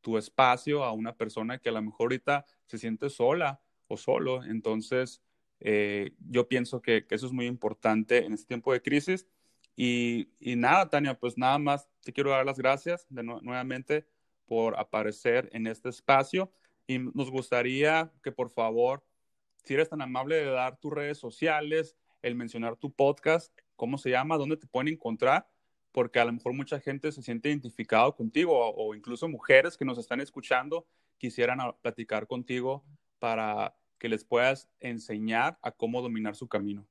tu 0.00 0.16
espacio 0.16 0.84
a 0.84 0.92
una 0.92 1.14
persona 1.14 1.58
que 1.58 1.68
a 1.68 1.72
lo 1.72 1.82
mejor 1.82 2.04
ahorita 2.04 2.44
se 2.66 2.78
siente 2.78 3.10
sola 3.10 3.60
o 3.88 3.96
solo. 3.96 4.44
Entonces, 4.44 5.22
eh, 5.58 6.12
yo 6.28 6.46
pienso 6.46 6.80
que, 6.80 7.06
que, 7.06 7.14
eso 7.14 7.26
es 7.26 7.32
muy 7.32 7.46
importante 7.46 8.24
en 8.24 8.32
este 8.32 8.46
tiempo 8.46 8.72
de 8.72 8.82
crisis. 8.82 9.26
Y, 9.74 10.28
y, 10.38 10.56
nada, 10.56 10.88
Tania, 10.88 11.18
pues 11.18 11.36
nada 11.36 11.58
más 11.58 11.88
te 12.02 12.12
quiero 12.12 12.30
dar 12.30 12.46
las 12.46 12.58
gracias 12.58 13.06
de 13.08 13.22
nuevamente 13.22 14.06
por 14.46 14.78
aparecer 14.78 15.48
en 15.52 15.66
este 15.66 15.88
espacio 15.88 16.52
y 16.86 16.98
nos 16.98 17.30
gustaría 17.30 18.12
que 18.20 18.32
por 18.32 18.50
favor 18.50 19.04
si 19.64 19.74
eres 19.74 19.88
tan 19.88 20.02
amable 20.02 20.36
de 20.36 20.50
dar 20.50 20.78
tus 20.78 20.92
redes 20.92 21.18
sociales, 21.18 21.96
el 22.22 22.34
mencionar 22.34 22.76
tu 22.76 22.92
podcast, 22.92 23.56
cómo 23.76 23.98
se 23.98 24.10
llama, 24.10 24.36
dónde 24.36 24.56
te 24.56 24.66
pueden 24.66 24.88
encontrar, 24.88 25.48
porque 25.92 26.20
a 26.20 26.24
lo 26.24 26.32
mejor 26.32 26.52
mucha 26.52 26.80
gente 26.80 27.10
se 27.12 27.22
siente 27.22 27.48
identificado 27.48 28.14
contigo 28.14 28.52
o, 28.54 28.94
incluso 28.94 29.28
mujeres 29.28 29.76
que 29.76 29.84
nos 29.84 29.98
están 29.98 30.20
escuchando 30.20 30.86
quisieran 31.18 31.58
platicar 31.82 32.26
contigo 32.26 32.84
para 33.18 33.74
que 33.98 34.08
les 34.08 34.24
puedas 34.24 34.68
enseñar 34.80 35.58
a 35.62 35.72
cómo 35.72 36.00
dominar 36.00 36.34
su 36.36 36.48
camino. 36.48 36.86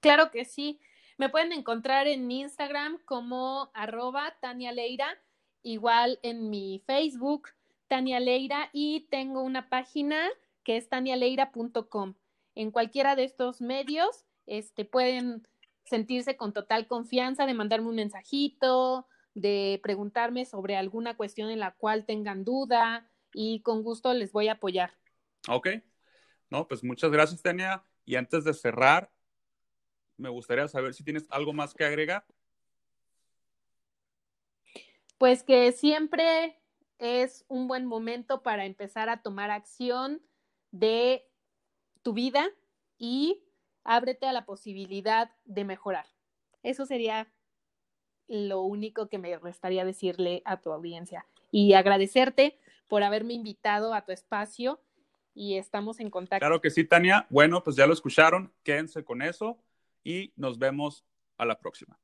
Claro 0.00 0.30
que 0.30 0.44
sí. 0.44 0.80
Me 1.16 1.28
pueden 1.28 1.52
encontrar 1.52 2.06
en 2.06 2.30
Instagram 2.30 2.98
como 3.04 3.70
arroba 3.72 4.36
Tania 4.40 4.72
Leira, 4.72 5.08
igual 5.62 6.18
en 6.22 6.50
mi 6.50 6.82
Facebook, 6.86 7.50
Tania 7.88 8.20
Leira, 8.20 8.68
y 8.72 9.06
tengo 9.10 9.42
una 9.42 9.68
página 9.68 10.28
que 10.64 10.76
es 10.76 10.88
tanialeira.com. 10.88 12.14
En 12.54 12.70
cualquiera 12.70 13.16
de 13.16 13.24
estos 13.24 13.60
medios 13.60 14.24
este, 14.46 14.84
pueden 14.84 15.46
sentirse 15.84 16.36
con 16.36 16.52
total 16.52 16.86
confianza 16.86 17.46
de 17.46 17.54
mandarme 17.54 17.88
un 17.88 17.96
mensajito, 17.96 19.06
de 19.34 19.80
preguntarme 19.82 20.44
sobre 20.44 20.76
alguna 20.76 21.16
cuestión 21.16 21.50
en 21.50 21.60
la 21.60 21.72
cual 21.72 22.06
tengan 22.06 22.44
duda 22.44 23.10
y 23.32 23.60
con 23.60 23.82
gusto 23.82 24.14
les 24.14 24.32
voy 24.32 24.48
a 24.48 24.52
apoyar. 24.52 24.94
Ok. 25.48 25.68
No, 26.50 26.68
pues 26.68 26.84
muchas 26.84 27.10
gracias, 27.10 27.42
Tania. 27.42 27.84
Y 28.04 28.16
antes 28.16 28.44
de 28.44 28.54
cerrar, 28.54 29.10
me 30.16 30.28
gustaría 30.28 30.68
saber 30.68 30.94
si 30.94 31.04
tienes 31.04 31.26
algo 31.30 31.52
más 31.52 31.74
que 31.74 31.84
agregar. 31.84 32.24
Pues 35.18 35.42
que 35.42 35.72
siempre 35.72 36.60
es 36.98 37.44
un 37.48 37.66
buen 37.66 37.86
momento 37.86 38.42
para 38.42 38.66
empezar 38.66 39.08
a 39.08 39.22
tomar 39.22 39.50
acción 39.50 40.22
de 40.74 41.24
tu 42.02 42.14
vida 42.14 42.50
y 42.98 43.40
ábrete 43.84 44.26
a 44.26 44.32
la 44.32 44.44
posibilidad 44.44 45.30
de 45.44 45.64
mejorar. 45.64 46.06
Eso 46.64 46.84
sería 46.84 47.32
lo 48.26 48.62
único 48.62 49.08
que 49.08 49.18
me 49.18 49.38
restaría 49.38 49.84
decirle 49.84 50.42
a 50.44 50.60
tu 50.60 50.72
audiencia 50.72 51.26
y 51.52 51.74
agradecerte 51.74 52.58
por 52.88 53.04
haberme 53.04 53.34
invitado 53.34 53.94
a 53.94 54.04
tu 54.04 54.10
espacio 54.10 54.80
y 55.32 55.58
estamos 55.58 56.00
en 56.00 56.10
contacto. 56.10 56.44
Claro 56.44 56.60
que 56.60 56.70
sí, 56.70 56.84
Tania. 56.84 57.26
Bueno, 57.30 57.62
pues 57.62 57.76
ya 57.76 57.86
lo 57.86 57.92
escucharon, 57.92 58.52
quédense 58.64 59.04
con 59.04 59.22
eso 59.22 59.56
y 60.02 60.32
nos 60.34 60.58
vemos 60.58 61.04
a 61.38 61.44
la 61.44 61.60
próxima. 61.60 62.00